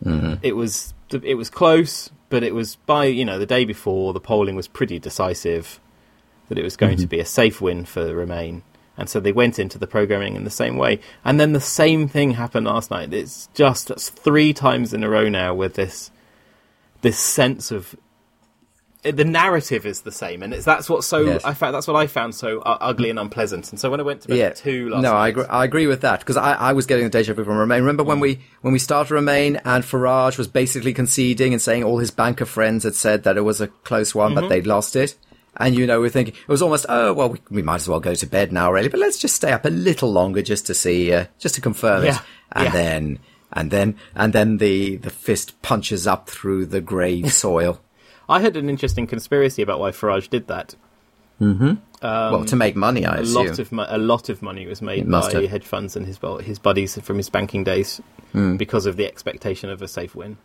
Mm-hmm. 0.04 0.36
It 0.44 0.56
was 0.56 0.94
it 1.12 1.36
was 1.36 1.50
close, 1.50 2.12
but 2.30 2.44
it 2.44 2.54
was 2.54 2.76
by 2.76 3.06
you 3.06 3.26
know 3.26 3.40
the 3.40 3.46
day 3.46 3.66
before 3.66 4.14
the 4.14 4.20
polling 4.20 4.56
was 4.56 4.68
pretty 4.68 5.00
decisive 5.00 5.80
that 6.50 6.58
it 6.58 6.64
was 6.64 6.78
going 6.78 6.94
mm-hmm. 6.94 7.02
to 7.02 7.08
be 7.08 7.20
a 7.20 7.26
safe 7.26 7.60
win 7.60 7.86
for 7.86 8.14
Remain, 8.14 8.62
and 8.96 9.10
so 9.10 9.20
they 9.20 9.32
went 9.32 9.58
into 9.58 9.80
the 9.80 9.88
programming 9.88 10.36
in 10.36 10.44
the 10.44 10.52
same 10.52 10.78
way. 10.78 11.00
And 11.26 11.40
then 11.40 11.54
the 11.54 11.60
same 11.60 12.08
thing 12.08 12.32
happened 12.32 12.68
last 12.68 12.92
night. 12.92 13.14
It's 13.14 13.50
just 13.56 13.88
that's 13.88 14.10
three 14.10 14.54
times 14.54 14.94
in 14.94 15.04
a 15.04 15.10
row 15.10 15.30
now 15.30 15.56
with 15.56 15.74
this 15.74 16.12
this 17.02 17.18
sense 17.18 17.72
of 17.72 17.96
the 19.12 19.26
narrative 19.26 19.86
is 19.86 20.02
the 20.02 20.12
same, 20.12 20.44
and 20.44 20.54
it's 20.54 20.66
that's 20.66 20.90
what 20.90 21.04
so. 21.04 21.20
Yes. 21.20 21.44
I 21.44 21.54
found 21.54 21.76
that's 21.76 21.88
what 21.88 21.96
I 21.96 22.08
found 22.08 22.36
so 22.36 22.60
uh, 22.62 22.78
ugly 22.82 23.10
and 23.10 23.20
unpleasant. 23.20 23.70
And 23.72 23.80
so 23.80 23.90
when 23.90 24.00
I 24.00 24.04
went 24.04 24.22
to 24.22 24.28
bed 24.28 24.38
yeah. 24.38 24.50
two 24.52 24.90
last 24.90 25.02
no, 25.02 25.14
night, 25.14 25.20
I 25.20 25.28
agree, 25.30 25.46
I 25.46 25.64
agree 25.64 25.88
with 25.88 26.02
that 26.02 26.20
because 26.20 26.38
I, 26.38 26.54
I 26.54 26.74
was 26.74 26.86
getting 26.86 27.06
a 27.06 27.10
deja 27.10 27.34
vu 27.34 27.44
from 27.44 27.58
Remain. 27.58 27.82
Remember 27.82 28.04
mm. 28.04 28.08
when 28.08 28.20
we 28.20 28.40
when 28.62 28.74
we 28.74 28.80
started 28.80 29.14
Remain 29.14 29.58
and 29.66 29.84
Farage 29.84 30.38
was 30.38 30.48
basically 30.48 30.94
conceding 30.94 31.54
and 31.54 31.62
saying 31.62 31.84
all 31.84 31.98
his 32.00 32.12
banker 32.12 32.46
friends 32.46 32.84
had 32.84 32.96
said 32.96 33.24
that 33.24 33.38
it 33.38 33.42
was 33.42 33.62
a 33.62 33.68
close 33.68 34.14
one, 34.16 34.32
mm-hmm. 34.34 34.42
but 34.42 34.50
they'd 34.50 34.68
lost 34.68 34.96
it. 34.96 35.16
and 35.58 35.76
you 35.76 35.88
know 35.88 36.00
we're 36.00 36.10
thinking 36.10 36.34
it 36.36 36.48
was 36.52 36.62
almost 36.62 36.86
oh 36.90 37.14
well 37.14 37.30
we, 37.30 37.40
we 37.50 37.62
might 37.62 37.76
as 37.76 37.88
well 37.90 38.00
go 38.00 38.14
to 38.16 38.28
bed 38.28 38.52
now 38.52 38.72
really, 38.72 38.90
but 38.90 39.00
let's 39.00 39.18
just 39.18 39.36
stay 39.36 39.52
up 39.52 39.66
a 39.66 39.70
little 39.70 40.12
longer 40.12 40.42
just 40.42 40.66
to 40.68 40.74
see 40.74 41.12
uh, 41.14 41.26
just 41.40 41.56
to 41.56 41.62
confirm 41.62 42.04
Yeah. 42.04 42.16
it, 42.16 42.22
and 42.54 42.66
Yeah. 42.66 42.72
then 42.72 43.20
and 43.54 43.72
then 43.72 43.96
and 44.16 44.34
then 44.34 44.58
the 44.58 44.98
the 44.98 45.10
fist 45.10 45.62
punches 45.62 46.06
up 46.06 46.30
through 46.30 46.66
the 46.68 46.82
grave 46.82 47.34
soil. 47.34 47.82
I 48.30 48.42
heard 48.42 48.58
an 48.58 48.70
interesting 48.70 49.08
conspiracy 49.08 49.62
about 49.62 49.80
why 49.80 49.92
Farage 49.92 50.30
did 50.30 50.48
that. 50.48 50.76
well, 51.40 52.46
to 52.46 52.56
make 52.56 52.76
money, 52.76 53.06
I 53.06 53.18
A 53.18 53.22
assume. 53.22 53.46
lot 53.48 53.60
of 53.60 53.72
mo- 53.72 53.86
a 53.88 53.98
lot 53.98 54.30
of 54.30 54.42
money 54.42 54.66
was 54.68 54.82
made 54.82 55.06
by 55.10 55.32
have. 55.42 55.48
hedge 55.52 55.66
funds 55.66 55.96
and 55.96 56.06
his 56.06 56.20
his 56.44 56.60
buddies 56.60 56.98
from 57.00 57.18
his 57.18 57.30
banking 57.30 57.64
days 57.64 58.02
Hmm. 58.34 58.56
because 58.58 58.86
of 58.86 58.98
the 58.98 59.06
expectation 59.06 59.70
of 59.70 59.82
a 59.82 59.88
safe 59.88 60.16
win. 60.16 60.38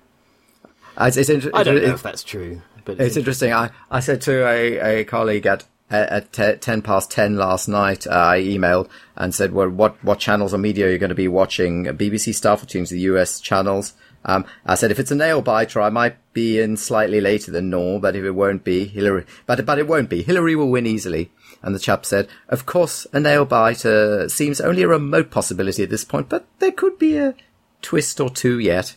Uh, 0.97 1.07
it's, 1.09 1.17
it's, 1.17 1.31
inter- 1.31 1.51
I 1.55 1.63
don't 1.63 1.77
it's- 1.77 1.89
know 1.89 1.95
if 1.95 2.03
that's 2.03 2.23
true, 2.23 2.61
but 2.85 3.01
It's 3.01 3.17
interesting. 3.17 3.53
I, 3.53 3.71
I 3.91 4.01
said 4.01 4.21
to 4.23 4.47
a, 4.47 5.01
a 5.01 5.05
colleague 5.05 5.47
at 5.47 5.65
at 5.91 6.33
te- 6.33 6.57
ten 6.57 6.81
past 6.83 7.11
ten 7.11 7.37
last 7.37 7.69
night. 7.69 8.07
Uh, 8.07 8.11
I 8.11 8.41
emailed 8.41 8.89
and 9.17 9.35
said, 9.35 9.53
"Well, 9.53 9.69
what 9.71 10.03
what 10.05 10.19
channels 10.19 10.53
or 10.55 10.59
media 10.59 10.87
are 10.87 10.91
you 10.91 10.99
going 10.99 11.09
to 11.11 11.15
be 11.15 11.29
watching? 11.29 11.85
BBC 11.85 12.35
stuff, 12.35 12.61
which 12.63 12.75
means 12.75 12.91
the 12.91 13.01
US 13.01 13.41
channels." 13.41 13.95
Um, 14.25 14.45
I 14.65 14.75
said, 14.75 14.91
"If 14.91 14.99
it's 14.99 15.11
a 15.11 15.17
nail 15.17 15.43
biter, 15.43 15.81
I 15.81 15.91
might 15.91 16.17
be 16.33 16.61
in 16.61 16.77
slightly 16.77 17.21
later 17.21 17.51
than 17.51 17.71
normal, 17.71 17.99
but 17.99 18.17
if 18.17 18.25
it 18.25 18.31
won't 18.33 18.65
be, 18.65 18.85
Hillary, 18.85 19.25
but 19.47 19.65
but 19.67 19.79
it 19.79 19.89
won't 19.89 20.09
be. 20.09 20.23
Hillary 20.23 20.57
will 20.57 20.71
win 20.71 20.87
easily." 20.87 21.31
And 21.63 21.75
the 21.75 21.81
chap 21.81 22.05
said, 22.05 22.29
"Of 22.49 22.67
course, 22.67 23.07
a 23.13 23.21
nail 23.21 23.45
biter 23.45 24.29
seems 24.29 24.61
only 24.61 24.83
a 24.83 24.89
remote 24.89 25.31
possibility 25.31 25.83
at 25.83 25.91
this 25.91 26.05
point, 26.05 26.29
but 26.29 26.47
there 26.59 26.73
could 26.73 26.99
be 26.99 27.17
a 27.17 27.35
twist 27.81 28.21
or 28.21 28.31
two 28.31 28.59
yet." 28.59 28.97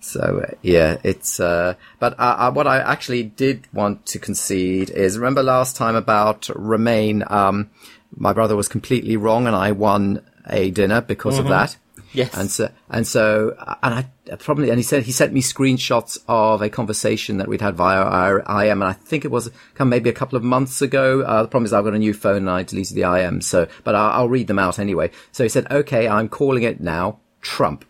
So 0.00 0.44
uh, 0.46 0.54
yeah, 0.62 0.98
it's. 1.02 1.40
Uh, 1.40 1.74
but 1.98 2.18
uh, 2.18 2.36
uh, 2.38 2.52
what 2.52 2.66
I 2.66 2.78
actually 2.78 3.24
did 3.24 3.66
want 3.72 4.06
to 4.06 4.18
concede 4.18 4.90
is 4.90 5.18
remember 5.18 5.42
last 5.42 5.76
time 5.76 5.96
about 5.96 6.48
Remain. 6.54 7.24
Um, 7.26 7.70
my 8.14 8.32
brother 8.32 8.56
was 8.56 8.68
completely 8.68 9.16
wrong, 9.16 9.46
and 9.46 9.56
I 9.56 9.72
won 9.72 10.22
a 10.48 10.70
dinner 10.70 11.00
because 11.00 11.38
of 11.38 11.48
that. 11.48 11.76
Yes. 12.16 12.36
And 12.36 12.50
so 12.50 12.70
and 12.90 13.06
so 13.06 13.56
and 13.82 13.94
I 13.94 14.06
probably 14.38 14.70
and 14.70 14.78
he 14.78 14.82
said 14.82 15.04
he 15.04 15.12
sent 15.12 15.32
me 15.32 15.42
screenshots 15.42 16.18
of 16.26 16.62
a 16.62 16.70
conversation 16.70 17.36
that 17.38 17.48
we'd 17.48 17.60
had 17.60 17.76
via 17.76 18.00
our 18.00 18.38
IM, 18.40 18.82
and 18.82 18.90
I 18.90 18.92
think 18.92 19.24
it 19.24 19.30
was 19.30 19.50
maybe 19.78 20.10
a 20.10 20.14
couple 20.14 20.36
of 20.36 20.42
months 20.42 20.82
ago. 20.82 21.20
Uh, 21.22 21.42
the 21.42 21.48
problem 21.48 21.66
is 21.66 21.72
I've 21.72 21.84
got 21.84 21.94
a 21.94 21.98
new 21.98 22.14
phone 22.14 22.38
and 22.38 22.50
I 22.50 22.62
deleted 22.62 22.96
the 22.96 23.02
IM, 23.02 23.40
so 23.40 23.68
but 23.84 23.94
I'll, 23.94 24.22
I'll 24.22 24.28
read 24.28 24.46
them 24.46 24.58
out 24.58 24.78
anyway. 24.78 25.10
So 25.32 25.42
he 25.42 25.48
said, 25.48 25.70
"Okay, 25.70 26.08
I'm 26.08 26.28
calling 26.28 26.62
it 26.62 26.80
now, 26.80 27.18
Trump." 27.42 27.84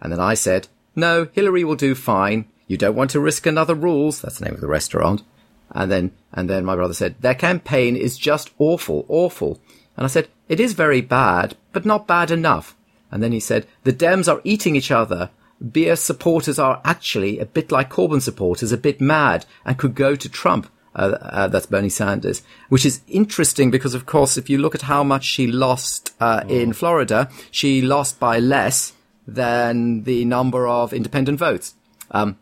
And 0.00 0.12
then 0.12 0.20
I 0.20 0.34
said, 0.34 0.68
no, 0.94 1.28
Hillary 1.32 1.64
will 1.64 1.76
do 1.76 1.94
fine. 1.94 2.46
You 2.66 2.76
don't 2.76 2.96
want 2.96 3.10
to 3.12 3.20
risk 3.20 3.46
another 3.46 3.74
rules. 3.74 4.20
That's 4.20 4.38
the 4.38 4.44
name 4.44 4.54
of 4.54 4.60
the 4.60 4.66
restaurant. 4.66 5.22
And 5.70 5.90
then, 5.90 6.12
and 6.32 6.48
then 6.48 6.64
my 6.64 6.74
brother 6.74 6.94
said, 6.94 7.16
their 7.20 7.34
campaign 7.34 7.96
is 7.96 8.18
just 8.18 8.50
awful, 8.58 9.04
awful. 9.08 9.60
And 9.96 10.04
I 10.04 10.08
said, 10.08 10.28
it 10.48 10.60
is 10.60 10.72
very 10.72 11.00
bad, 11.00 11.56
but 11.72 11.84
not 11.84 12.06
bad 12.06 12.30
enough. 12.30 12.74
And 13.10 13.22
then 13.22 13.32
he 13.32 13.40
said, 13.40 13.66
the 13.84 13.92
Dems 13.92 14.32
are 14.32 14.40
eating 14.44 14.76
each 14.76 14.90
other. 14.90 15.30
Beer 15.72 15.96
supporters 15.96 16.58
are 16.58 16.80
actually 16.84 17.38
a 17.38 17.46
bit 17.46 17.72
like 17.72 17.90
Corbyn 17.90 18.22
supporters, 18.22 18.70
a 18.70 18.76
bit 18.76 19.00
mad 19.00 19.44
and 19.64 19.78
could 19.78 19.94
go 19.94 20.14
to 20.14 20.28
Trump. 20.28 20.70
Uh, 20.94 21.16
uh, 21.20 21.48
that's 21.48 21.66
Bernie 21.66 21.88
Sanders, 21.88 22.42
which 22.70 22.84
is 22.84 23.02
interesting 23.06 23.70
because, 23.70 23.94
of 23.94 24.04
course, 24.04 24.36
if 24.36 24.50
you 24.50 24.58
look 24.58 24.74
at 24.74 24.82
how 24.82 25.04
much 25.04 25.24
she 25.24 25.46
lost 25.46 26.12
uh, 26.18 26.42
in 26.48 26.72
Florida, 26.72 27.30
she 27.50 27.82
lost 27.82 28.18
by 28.18 28.40
less 28.40 28.94
than 29.26 30.02
the 30.04 30.24
number 30.24 30.66
of 30.66 30.92
independent 30.92 31.38
votes. 31.38 31.74
Um, 32.10 32.38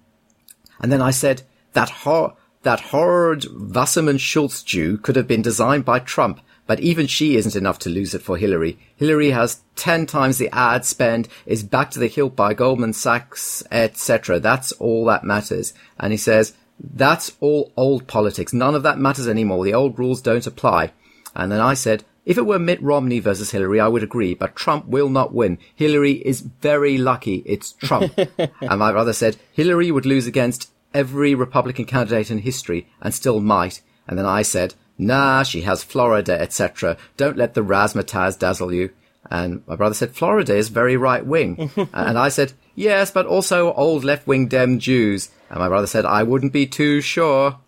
and 0.80 0.90
then 0.90 1.02
I 1.02 1.10
said 1.10 1.42
that 1.72 1.90
hor- 1.90 2.34
that 2.62 2.80
horrid 2.80 3.46
Wasserman 3.74 4.18
Schultz 4.18 4.62
Jew 4.62 4.96
could 4.96 5.16
have 5.16 5.28
been 5.28 5.42
designed 5.42 5.84
by 5.84 5.98
Trump, 5.98 6.40
but 6.66 6.80
even 6.80 7.06
she 7.06 7.36
isn't 7.36 7.56
enough 7.56 7.78
to 7.80 7.90
lose 7.90 8.14
it 8.14 8.22
for 8.22 8.36
Hillary. 8.36 8.78
Hillary 8.96 9.30
has 9.30 9.60
ten 9.76 10.06
times 10.06 10.38
the 10.38 10.50
ad 10.52 10.84
spend, 10.84 11.28
is 11.46 11.62
back 11.62 11.90
to 11.92 11.98
the 11.98 12.08
hilt 12.08 12.34
by 12.34 12.54
Goldman 12.54 12.92
Sachs, 12.92 13.62
etc. 13.70 14.40
That's 14.40 14.72
all 14.72 15.04
that 15.06 15.24
matters. 15.24 15.72
And 15.98 16.12
he 16.12 16.16
says, 16.16 16.54
that's 16.78 17.32
all 17.40 17.72
old 17.76 18.06
politics. 18.06 18.52
None 18.52 18.74
of 18.74 18.82
that 18.82 18.98
matters 18.98 19.28
anymore. 19.28 19.64
The 19.64 19.74
old 19.74 19.98
rules 19.98 20.20
don't 20.20 20.46
apply. 20.46 20.92
And 21.34 21.50
then 21.50 21.60
I 21.60 21.74
said, 21.74 22.04
if 22.24 22.36
it 22.36 22.46
were 22.46 22.58
Mitt 22.58 22.82
Romney 22.82 23.20
versus 23.20 23.52
Hillary, 23.52 23.78
I 23.78 23.88
would 23.88 24.02
agree, 24.02 24.34
but 24.34 24.56
Trump 24.56 24.86
will 24.86 25.08
not 25.08 25.32
win. 25.32 25.58
Hillary 25.74 26.12
is 26.12 26.40
very 26.40 26.98
lucky 26.98 27.42
it's 27.46 27.72
Trump. 27.72 28.12
and 28.38 28.78
my 28.78 28.90
brother 28.90 29.12
said, 29.12 29.36
Hillary 29.52 29.90
would 29.90 30.06
lose 30.06 30.26
against 30.26 30.70
every 30.92 31.34
Republican 31.34 31.84
candidate 31.84 32.30
in 32.30 32.38
history 32.38 32.88
and 33.00 33.14
still 33.14 33.40
might. 33.40 33.80
And 34.08 34.18
then 34.18 34.26
I 34.26 34.42
said, 34.42 34.74
nah, 34.98 35.42
she 35.42 35.62
has 35.62 35.82
Florida, 35.82 36.40
etc. 36.40 36.96
Don't 37.16 37.36
let 37.36 37.54
the 37.54 37.64
razzmatazz 37.64 38.38
dazzle 38.38 38.72
you. 38.72 38.90
And 39.30 39.62
my 39.66 39.76
brother 39.76 39.94
said, 39.94 40.14
Florida 40.14 40.54
is 40.54 40.68
very 40.68 40.96
right 40.96 41.24
wing. 41.24 41.70
Uh, 41.76 41.86
and 41.92 42.18
I 42.18 42.28
said, 42.28 42.52
yes, 42.74 43.10
but 43.10 43.26
also 43.26 43.72
old 43.74 44.04
left 44.04 44.26
wing 44.26 44.48
Dem 44.48 44.78
Jews. 44.78 45.30
And 45.50 45.58
my 45.58 45.68
brother 45.68 45.86
said, 45.86 46.04
I 46.04 46.22
wouldn't 46.22 46.52
be 46.52 46.66
too 46.66 47.00
sure. 47.00 47.58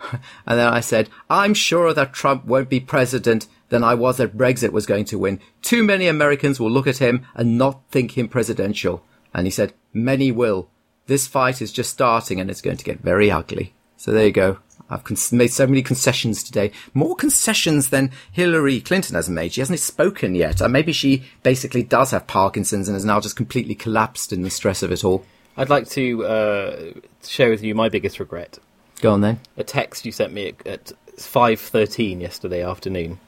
And 0.46 0.58
then 0.58 0.68
I 0.68 0.80
said, 0.80 1.08
I'm 1.28 1.54
sure 1.54 1.92
that 1.92 2.12
Trump 2.12 2.44
won't 2.44 2.68
be 2.68 2.80
president 2.80 3.48
than 3.68 3.82
I 3.82 3.94
was 3.94 4.16
that 4.16 4.36
Brexit 4.36 4.70
was 4.70 4.86
going 4.86 5.04
to 5.06 5.18
win. 5.18 5.40
Too 5.60 5.82
many 5.82 6.06
Americans 6.06 6.60
will 6.60 6.70
look 6.70 6.86
at 6.86 6.98
him 6.98 7.26
and 7.34 7.58
not 7.58 7.82
think 7.90 8.16
him 8.16 8.28
presidential. 8.28 9.02
And 9.34 9.46
he 9.46 9.50
said, 9.50 9.74
many 9.92 10.30
will. 10.30 10.70
This 11.06 11.26
fight 11.26 11.60
is 11.60 11.72
just 11.72 11.90
starting 11.90 12.40
and 12.40 12.50
it's 12.50 12.60
going 12.60 12.76
to 12.76 12.84
get 12.84 13.00
very 13.00 13.30
ugly. 13.30 13.74
So 13.96 14.12
there 14.12 14.26
you 14.26 14.32
go. 14.32 14.58
I've 14.90 15.04
con- 15.04 15.16
made 15.32 15.52
so 15.52 15.66
many 15.66 15.82
concessions 15.82 16.42
today. 16.42 16.70
More 16.94 17.14
concessions 17.14 17.90
than 17.90 18.10
Hillary 18.32 18.80
Clinton 18.80 19.14
has 19.16 19.28
made. 19.28 19.52
She 19.52 19.60
hasn't 19.60 19.80
spoken 19.80 20.34
yet. 20.34 20.62
Uh, 20.62 20.68
maybe 20.68 20.92
she 20.92 21.24
basically 21.42 21.82
does 21.82 22.10
have 22.12 22.26
Parkinson's 22.26 22.88
and 22.88 22.96
is 22.96 23.04
now 23.04 23.20
just 23.20 23.36
completely 23.36 23.74
collapsed 23.74 24.32
in 24.32 24.42
the 24.42 24.50
stress 24.50 24.82
of 24.82 24.90
it 24.90 25.04
all. 25.04 25.24
I'd 25.56 25.68
like 25.70 25.88
to 25.90 26.24
uh, 26.24 26.92
share 27.24 27.50
with 27.50 27.62
you 27.62 27.74
my 27.74 27.88
biggest 27.88 28.18
regret. 28.20 28.58
Go 29.00 29.12
on 29.12 29.20
then. 29.20 29.40
A 29.56 29.64
text 29.64 30.06
you 30.06 30.12
sent 30.12 30.32
me 30.32 30.48
at, 30.48 30.66
at 30.66 30.92
five 31.18 31.60
thirteen 31.60 32.20
yesterday 32.20 32.62
afternoon. 32.62 33.18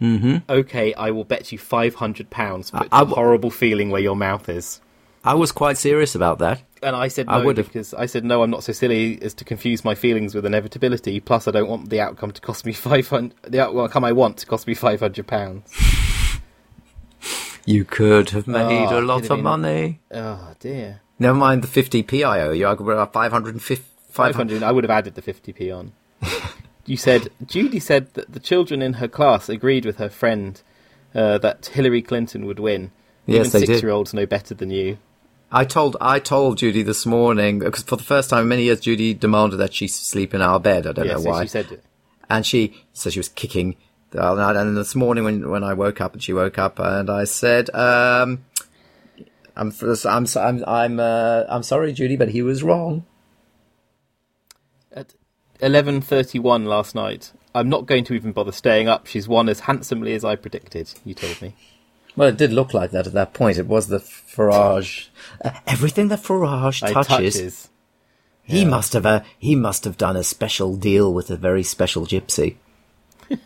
Mm-hmm. 0.00 0.38
Okay, 0.50 0.94
I 0.94 1.10
will 1.10 1.24
bet 1.24 1.52
you 1.52 1.58
five 1.58 1.96
hundred 1.96 2.30
pounds. 2.30 2.70
Put 2.70 2.88
I- 2.92 3.00
I 3.00 3.04
the 3.04 3.14
horrible 3.14 3.50
feeling 3.50 3.90
where 3.90 4.00
your 4.00 4.16
mouth 4.16 4.48
is. 4.48 4.80
I 5.24 5.34
was 5.34 5.52
quite 5.52 5.78
serious 5.78 6.14
about 6.14 6.38
that. 6.40 6.62
And 6.82 6.96
I 6.96 7.08
said 7.08 7.26
no 7.28 7.32
I 7.34 7.44
would've. 7.44 7.66
because 7.66 7.94
I 7.94 8.06
said 8.06 8.24
no. 8.24 8.42
I'm 8.42 8.50
not 8.50 8.64
so 8.64 8.72
silly 8.72 9.20
as 9.22 9.34
to 9.34 9.44
confuse 9.44 9.84
my 9.84 9.94
feelings 9.94 10.34
with 10.34 10.44
inevitability. 10.44 11.20
Plus, 11.20 11.46
I 11.46 11.50
don't 11.52 11.68
want 11.68 11.90
the 11.90 12.00
outcome 12.00 12.32
to 12.32 12.40
cost 12.40 12.66
me 12.66 12.72
five 12.88 13.08
hundred. 13.08 13.36
The 13.44 13.60
outcome 13.60 14.04
I 14.04 14.12
want 14.12 14.36
to 14.38 14.46
cost 14.46 14.66
me 14.66 14.74
five 14.74 15.00
hundred 15.00 15.26
pounds. 15.26 15.70
You 17.64 17.84
could 17.84 18.30
have 18.30 18.46
made 18.48 18.88
Oh, 18.88 18.98
a 18.98 19.00
lot 19.00 19.22
of 19.22 19.28
been- 19.28 19.42
money. 19.42 20.00
Oh 20.12 20.54
dear. 20.58 21.00
Never 21.18 21.38
mind 21.38 21.62
the 21.62 21.68
50p 21.82 22.26
I 22.26 22.40
owe 22.40 22.50
you. 22.50 22.66
I 22.66 22.74
could 22.74 22.88
have 22.96 23.12
550. 23.12 23.84
500 24.10 24.62
I 24.62 24.72
would 24.72 24.82
have 24.84 24.90
added 24.90 25.14
the 25.14 25.22
50p 25.22 25.74
on. 25.74 25.92
you 26.86 26.96
said 26.96 27.28
Judy 27.46 27.78
said 27.78 28.12
that 28.14 28.32
the 28.32 28.40
children 28.40 28.82
in 28.82 28.94
her 28.94 29.06
class 29.08 29.48
agreed 29.48 29.86
with 29.86 29.98
her 29.98 30.10
friend 30.10 30.60
uh, 31.14 31.38
that 31.38 31.66
Hillary 31.66 32.02
Clinton 32.02 32.44
would 32.46 32.58
win. 32.58 32.90
Yes, 33.26 33.46
Even 33.48 33.52
they 33.52 33.66
did. 33.66 33.74
six-year-olds 33.74 34.12
know 34.12 34.26
better 34.26 34.52
than 34.54 34.70
you. 34.70 34.98
I 35.54 35.64
told 35.66 35.96
I 36.00 36.18
told 36.18 36.58
Judy 36.58 36.82
this 36.82 37.04
morning 37.04 37.58
because 37.58 37.82
for 37.82 37.96
the 37.96 38.02
first 38.02 38.30
time 38.30 38.42
in 38.44 38.48
many 38.48 38.62
years 38.64 38.80
Judy 38.80 39.12
demanded 39.12 39.58
that 39.58 39.74
she 39.74 39.86
sleep 39.86 40.32
in 40.32 40.40
our 40.40 40.58
bed. 40.58 40.86
I 40.86 40.92
don't 40.92 41.06
Yeah, 41.06 41.12
know 41.14 41.20
so 41.20 41.28
why. 41.30 41.42
she 41.42 41.48
said 41.48 41.70
it. 41.70 41.84
and 42.30 42.46
she 42.46 42.82
so 42.94 43.10
she 43.10 43.18
was 43.18 43.28
kicking. 43.28 43.76
And 44.12 44.76
this 44.76 44.94
morning 44.94 45.24
when 45.24 45.48
when 45.50 45.62
I 45.64 45.74
woke 45.74 46.00
up 46.00 46.14
and 46.14 46.22
she 46.22 46.32
woke 46.32 46.58
up 46.58 46.78
and 46.78 47.08
I 47.10 47.24
said, 47.24 47.68
um, 47.74 48.44
"I'm 49.56 49.72
I'm 50.06 50.26
I'm 50.36 50.64
I'm 50.66 51.00
uh, 51.00 51.44
I'm 51.48 51.62
sorry, 51.62 51.92
Judy, 51.92 52.16
but 52.16 52.28
he 52.30 52.42
was 52.42 52.62
wrong." 52.62 53.04
At 54.92 55.14
11:31 55.60 56.66
last 56.66 56.94
night, 56.94 57.32
I'm 57.54 57.68
not 57.70 57.86
going 57.86 58.04
to 58.04 58.14
even 58.14 58.32
bother 58.32 58.52
staying 58.52 58.88
up. 58.88 59.06
She's 59.06 59.28
won 59.28 59.48
as 59.48 59.60
handsomely 59.60 60.14
as 60.14 60.24
I 60.24 60.36
predicted. 60.36 60.92
You 61.04 61.14
told 61.14 61.40
me. 61.40 61.54
Well, 62.16 62.28
it 62.28 62.36
did 62.36 62.52
look 62.52 62.74
like 62.74 62.90
that 62.90 63.06
at 63.06 63.12
that 63.14 63.32
point. 63.32 63.58
It 63.58 63.66
was 63.66 63.88
the 63.88 63.98
Farage, 63.98 65.08
uh, 65.44 65.50
everything 65.66 66.08
that 66.08 66.20
Farage 66.22 66.82
I 66.82 66.92
touches. 66.92 67.34
touches. 67.34 67.68
He 68.44 68.64
must 68.64 68.92
have 68.92 69.06
uh, 69.06 69.22
he 69.38 69.54
must 69.54 69.84
have 69.84 69.96
done 69.96 70.16
a 70.16 70.24
special 70.24 70.76
deal 70.76 71.14
with 71.14 71.30
a 71.30 71.36
very 71.36 71.62
special 71.62 72.04
gypsy. 72.06 72.56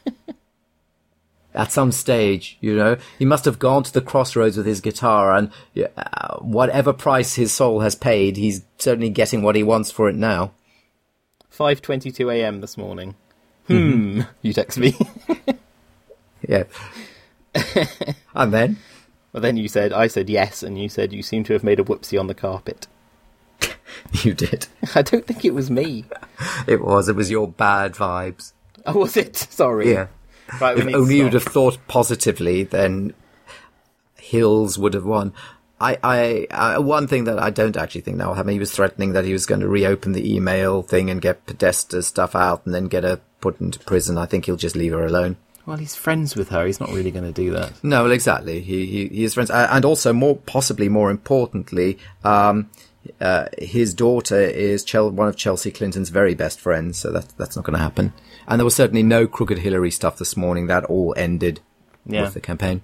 At 1.54 1.72
some 1.72 1.92
stage, 1.92 2.58
you 2.60 2.74
know, 2.76 2.96
he 3.18 3.24
must 3.24 3.44
have 3.46 3.58
gone 3.58 3.82
to 3.84 3.92
the 3.92 4.02
crossroads 4.02 4.56
with 4.56 4.66
his 4.66 4.80
guitar, 4.80 5.32
and 5.34 5.50
uh, 5.96 6.36
whatever 6.38 6.92
price 6.92 7.34
his 7.34 7.52
soul 7.52 7.80
has 7.80 7.94
paid, 7.94 8.36
he's 8.36 8.62
certainly 8.78 9.08
getting 9.10 9.42
what 9.42 9.54
he 9.56 9.62
wants 9.62 9.90
for 9.90 10.08
it 10.08 10.16
now. 10.16 10.52
5:22 11.56 12.34
a.m. 12.34 12.60
this 12.60 12.76
morning. 12.76 13.14
Hmm. 13.68 14.22
You 14.42 14.52
text 14.52 14.78
me. 14.78 14.96
Yeah. 16.48 16.64
and 18.34 18.52
then, 18.52 18.78
well, 19.32 19.40
then 19.40 19.56
you 19.56 19.68
said 19.68 19.92
I 19.92 20.06
said 20.06 20.28
yes, 20.28 20.62
and 20.62 20.78
you 20.80 20.88
said 20.88 21.12
you 21.12 21.22
seem 21.22 21.44
to 21.44 21.52
have 21.52 21.64
made 21.64 21.80
a 21.80 21.84
whoopsie 21.84 22.18
on 22.18 22.26
the 22.26 22.34
carpet. 22.34 22.86
You 24.22 24.34
did. 24.34 24.66
I 24.94 25.02
don't 25.02 25.26
think 25.26 25.44
it 25.44 25.54
was 25.54 25.70
me. 25.70 26.04
It 26.66 26.82
was. 26.82 27.08
It 27.08 27.16
was 27.16 27.30
your 27.30 27.48
bad 27.48 27.94
vibes. 27.94 28.52
Oh, 28.84 28.98
was 28.98 29.16
it? 29.16 29.36
Sorry. 29.36 29.92
Yeah. 29.92 30.08
Right, 30.60 30.76
If 30.78 30.94
only 30.94 31.16
you'd 31.16 31.32
have 31.32 31.44
thought 31.44 31.78
positively, 31.88 32.64
then 32.64 33.14
Hills 34.16 34.78
would 34.78 34.94
have 34.94 35.04
won. 35.04 35.32
I, 35.80 35.98
I, 36.02 36.46
I, 36.50 36.78
one 36.78 37.06
thing 37.06 37.24
that 37.24 37.38
I 37.38 37.50
don't 37.50 37.76
actually 37.76 38.00
think 38.02 38.16
now, 38.16 38.32
I 38.32 38.42
mean, 38.42 38.54
he 38.54 38.58
was 38.60 38.72
threatening 38.72 39.12
that 39.12 39.24
he 39.24 39.32
was 39.32 39.46
going 39.46 39.60
to 39.60 39.68
reopen 39.68 40.12
the 40.12 40.34
email 40.34 40.82
thing 40.82 41.10
and 41.10 41.20
get 41.20 41.46
Podesta's 41.46 42.06
stuff 42.06 42.34
out 42.34 42.64
and 42.64 42.74
then 42.74 42.86
get 42.86 43.04
her 43.04 43.20
put 43.40 43.60
into 43.60 43.78
prison. 43.80 44.18
I 44.18 44.26
think 44.26 44.46
he'll 44.46 44.56
just 44.56 44.76
leave 44.76 44.92
her 44.92 45.04
alone. 45.04 45.36
Well, 45.66 45.76
he's 45.78 45.96
friends 45.96 46.36
with 46.36 46.50
her. 46.50 46.64
He's 46.64 46.78
not 46.80 46.90
really 46.90 47.10
going 47.10 47.24
to 47.24 47.32
do 47.32 47.50
that. 47.50 47.72
No, 47.82 48.04
well, 48.04 48.12
exactly. 48.12 48.60
He, 48.60 48.86
he, 48.86 49.08
he 49.08 49.24
is 49.24 49.34
friends. 49.34 49.50
And 49.50 49.84
also, 49.84 50.12
more, 50.12 50.36
possibly 50.36 50.88
more 50.88 51.10
importantly, 51.10 51.98
um, 52.24 52.70
uh, 53.20 53.46
his 53.58 53.92
daughter 53.92 54.40
is 54.40 54.84
Chel- 54.84 55.10
one 55.10 55.26
of 55.28 55.36
Chelsea 55.36 55.72
Clinton's 55.72 56.08
very 56.10 56.34
best 56.34 56.60
friends, 56.60 56.98
so 56.98 57.10
that, 57.10 57.28
that's 57.36 57.56
not 57.56 57.64
going 57.64 57.74
to 57.76 57.82
happen. 57.82 58.12
And 58.46 58.60
there 58.60 58.64
was 58.64 58.76
certainly 58.76 59.02
no 59.02 59.26
crooked 59.26 59.58
Hillary 59.58 59.90
stuff 59.90 60.18
this 60.18 60.36
morning. 60.36 60.68
That 60.68 60.84
all 60.84 61.12
ended 61.16 61.60
Yeah. 62.06 62.22
with 62.22 62.34
the 62.34 62.40
campaign. 62.40 62.82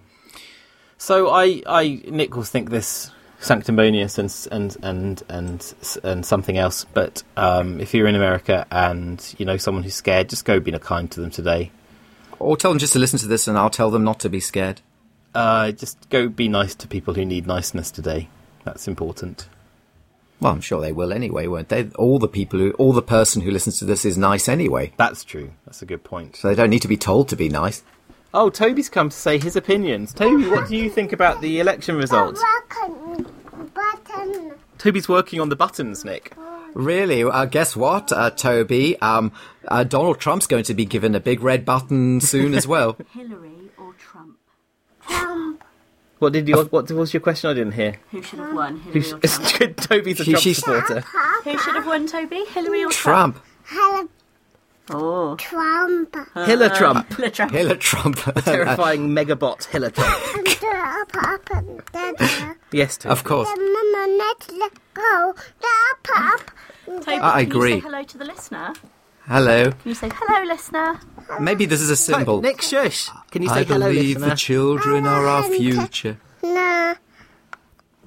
So 0.98 1.30
I, 1.30 1.62
I, 1.66 2.02
Nichols 2.08 2.50
think 2.50 2.70
this 2.70 3.10
sanctimonious 3.38 4.18
and 4.18 4.34
and 4.52 4.76
and 4.82 5.22
and 5.28 5.74
and 6.02 6.26
something 6.26 6.58
else. 6.58 6.84
But 6.94 7.22
um, 7.36 7.80
if 7.80 7.94
you're 7.94 8.06
in 8.06 8.14
America 8.14 8.66
and 8.70 9.34
you 9.38 9.46
know 9.46 9.56
someone 9.56 9.82
who's 9.84 9.94
scared, 9.94 10.28
just 10.28 10.44
go 10.44 10.58
be 10.60 10.72
kind 10.78 11.10
to 11.12 11.20
them 11.20 11.30
today. 11.30 11.70
Or 12.42 12.56
tell 12.56 12.70
them 12.72 12.78
just 12.78 12.92
to 12.94 12.98
listen 12.98 13.18
to 13.20 13.26
this, 13.26 13.46
and 13.46 13.56
I'll 13.56 13.70
tell 13.70 13.90
them 13.90 14.04
not 14.04 14.20
to 14.20 14.28
be 14.28 14.40
scared. 14.40 14.80
Uh, 15.34 15.72
just 15.72 16.08
go 16.10 16.28
be 16.28 16.48
nice 16.48 16.74
to 16.74 16.88
people 16.88 17.14
who 17.14 17.24
need 17.24 17.46
niceness 17.46 17.90
today. 17.90 18.28
That's 18.64 18.86
important. 18.88 19.48
Well, 20.40 20.52
I'm 20.52 20.60
sure 20.60 20.80
they 20.80 20.92
will 20.92 21.12
anyway, 21.12 21.46
won't 21.46 21.68
they? 21.68 21.88
All 21.94 22.18
the 22.18 22.28
people 22.28 22.58
who, 22.58 22.72
all 22.72 22.92
the 22.92 23.00
person 23.00 23.42
who 23.42 23.50
listens 23.52 23.78
to 23.78 23.84
this 23.84 24.04
is 24.04 24.18
nice 24.18 24.48
anyway, 24.48 24.92
That's 24.96 25.22
true. 25.24 25.52
That's 25.64 25.82
a 25.82 25.86
good 25.86 26.02
point. 26.02 26.34
so 26.36 26.48
they 26.48 26.54
don't 26.56 26.70
need 26.70 26.82
to 26.82 26.88
be 26.88 26.96
told 26.96 27.28
to 27.28 27.36
be 27.36 27.48
nice. 27.48 27.82
Oh, 28.34 28.50
Toby's 28.50 28.88
come 28.88 29.08
to 29.10 29.16
say 29.16 29.38
his 29.38 29.56
opinions. 29.56 30.12
Toby, 30.12 30.48
what 30.48 30.68
do 30.68 30.76
you 30.76 30.90
think 30.90 31.12
about 31.12 31.40
the 31.42 31.60
election 31.60 31.96
results? 31.96 32.42
Button. 32.70 33.26
Button. 33.72 34.52
Toby's 34.78 35.08
working 35.08 35.40
on 35.40 35.48
the 35.48 35.56
buttons, 35.56 36.04
Nick. 36.04 36.34
Really? 36.74 37.22
Uh, 37.24 37.44
guess 37.46 37.76
what, 37.76 38.12
uh, 38.12 38.30
Toby? 38.30 38.98
Um, 39.00 39.32
uh, 39.68 39.84
Donald 39.84 40.18
Trump's 40.20 40.46
going 40.46 40.64
to 40.64 40.74
be 40.74 40.84
given 40.84 41.14
a 41.14 41.20
big 41.20 41.42
red 41.42 41.64
button 41.64 42.20
soon 42.20 42.54
as 42.54 42.66
well. 42.66 42.96
Hillary 43.12 43.70
or 43.78 43.92
Trump? 43.94 44.38
Trump. 45.08 45.62
What 46.18 46.32
did 46.32 46.48
you? 46.48 46.62
What 46.64 46.90
was 46.90 47.12
your 47.12 47.20
question? 47.20 47.50
I 47.50 47.54
didn't 47.54 47.72
hear. 47.72 47.96
Who 48.12 48.22
should 48.22 48.38
have 48.38 48.54
won, 48.54 48.78
Hillary 48.80 49.12
or 49.12 49.18
Trump? 49.28 49.76
Toby's 49.76 50.20
a 50.20 50.24
Trump 50.24 50.38
she's- 50.38 50.58
supporter. 50.58 51.00
Who 51.44 51.58
should 51.58 51.74
have 51.74 51.86
won, 51.86 52.06
Toby? 52.06 52.44
Hillary 52.44 52.84
or 52.84 52.90
Trump? 52.90 53.40
Trump. 53.64 54.10
Oh, 54.90 55.36
Trump. 55.36 56.16
Hiller 56.34 56.68
Trump. 56.68 57.08
Hillary 57.12 57.30
Trump. 57.30 57.52
Hillary 57.52 57.78
Trump. 57.78 58.16
Terrifying 58.44 59.08
megabot 59.16 59.64
Hiller 59.66 59.90
Trump. 59.90 60.41
And 60.64 61.06
the 61.06 61.06
pop 61.12 61.50
and 61.50 61.82
dada. 61.92 62.56
Yes, 62.72 62.96
Toby. 62.96 63.12
of 63.12 63.24
course. 63.24 63.48
The 63.50 63.60
mama 63.60 64.16
let 64.16 64.52
let 64.58 64.72
go. 64.94 65.34
The 65.60 65.96
pop. 66.04 66.50
Toby, 66.86 67.18
I 67.20 67.44
can 67.44 67.50
agree. 67.50 67.74
you 67.74 67.80
say 67.80 67.86
hello 67.86 68.02
to 68.04 68.18
the 68.18 68.24
listener? 68.24 68.72
Hello. 69.26 69.70
Can 69.70 69.80
you 69.84 69.94
say 69.94 70.10
hello, 70.12 70.44
listener? 70.46 71.00
Maybe 71.40 71.64
this 71.66 71.80
is 71.80 71.90
a 71.90 71.96
symbol. 71.96 72.42
Nick, 72.42 72.60
shush. 72.60 73.08
Can 73.30 73.42
you 73.42 73.48
say 73.48 73.60
I 73.60 73.64
hello, 73.64 73.86
believe 73.88 74.16
listener? 74.16 74.30
the 74.30 74.36
children 74.36 75.06
are 75.06 75.26
our 75.26 75.42
future. 75.44 76.18
Nah. 76.42 76.94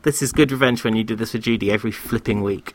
This 0.03 0.21
is 0.21 0.31
good 0.31 0.51
revenge 0.51 0.83
when 0.83 0.95
you 0.95 1.03
do 1.03 1.15
this 1.15 1.33
with 1.33 1.43
Judy 1.43 1.71
every 1.71 1.91
flipping 1.91 2.41
week. 2.41 2.73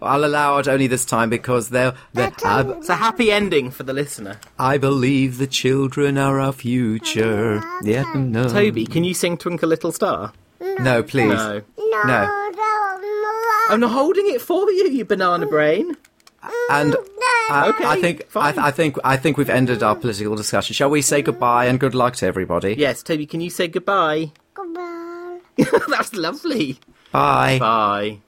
I'll 0.00 0.24
allow 0.24 0.58
it 0.58 0.68
only 0.68 0.86
this 0.86 1.04
time 1.04 1.30
because 1.30 1.70
they're, 1.70 1.94
they're 2.12 2.32
I, 2.44 2.62
It's 2.62 2.88
a 2.88 2.96
happy 2.96 3.30
ending 3.32 3.70
for 3.70 3.82
the 3.82 3.92
listener. 3.92 4.38
I 4.58 4.78
believe 4.78 5.38
the 5.38 5.46
children 5.46 6.18
are 6.18 6.40
our 6.40 6.52
future. 6.52 7.62
Yeah, 7.82 8.04
no. 8.14 8.48
Toby, 8.48 8.86
can 8.86 9.04
you 9.04 9.14
sing 9.14 9.36
Twinkle 9.36 9.68
Little 9.68 9.92
Star? 9.92 10.32
No, 10.60 11.02
please. 11.02 11.28
No. 11.28 11.62
No. 11.78 12.02
No. 12.04 12.06
no. 12.06 12.42
I'm 13.68 13.80
not 13.80 13.90
holding 13.92 14.28
it 14.28 14.40
for 14.40 14.70
you, 14.70 14.88
you 14.90 15.04
banana 15.04 15.46
brain. 15.46 15.96
And 16.70 16.94
uh, 16.94 16.98
I, 17.50 17.68
Okay, 17.68 17.84
I 17.84 18.00
think 18.00 18.22
I, 18.22 18.52
fine. 18.52 18.58
I 18.58 18.70
think 18.70 18.96
I 19.04 19.16
think 19.16 19.36
we've 19.36 19.48
ended 19.50 19.82
our 19.82 19.94
political 19.94 20.34
discussion. 20.34 20.74
Shall 20.74 20.90
we 20.90 21.00
say 21.00 21.22
goodbye 21.22 21.66
and 21.66 21.78
good 21.78 21.94
luck 21.94 22.16
to 22.16 22.26
everybody? 22.26 22.74
Yes, 22.74 23.02
Toby, 23.02 23.26
can 23.26 23.40
you 23.40 23.50
say 23.50 23.68
goodbye? 23.68 24.32
Goodbye. 24.54 25.38
That's 25.88 26.12
lovely. 26.14 26.78
Bye. 27.12 27.58
Bye. 27.60 28.18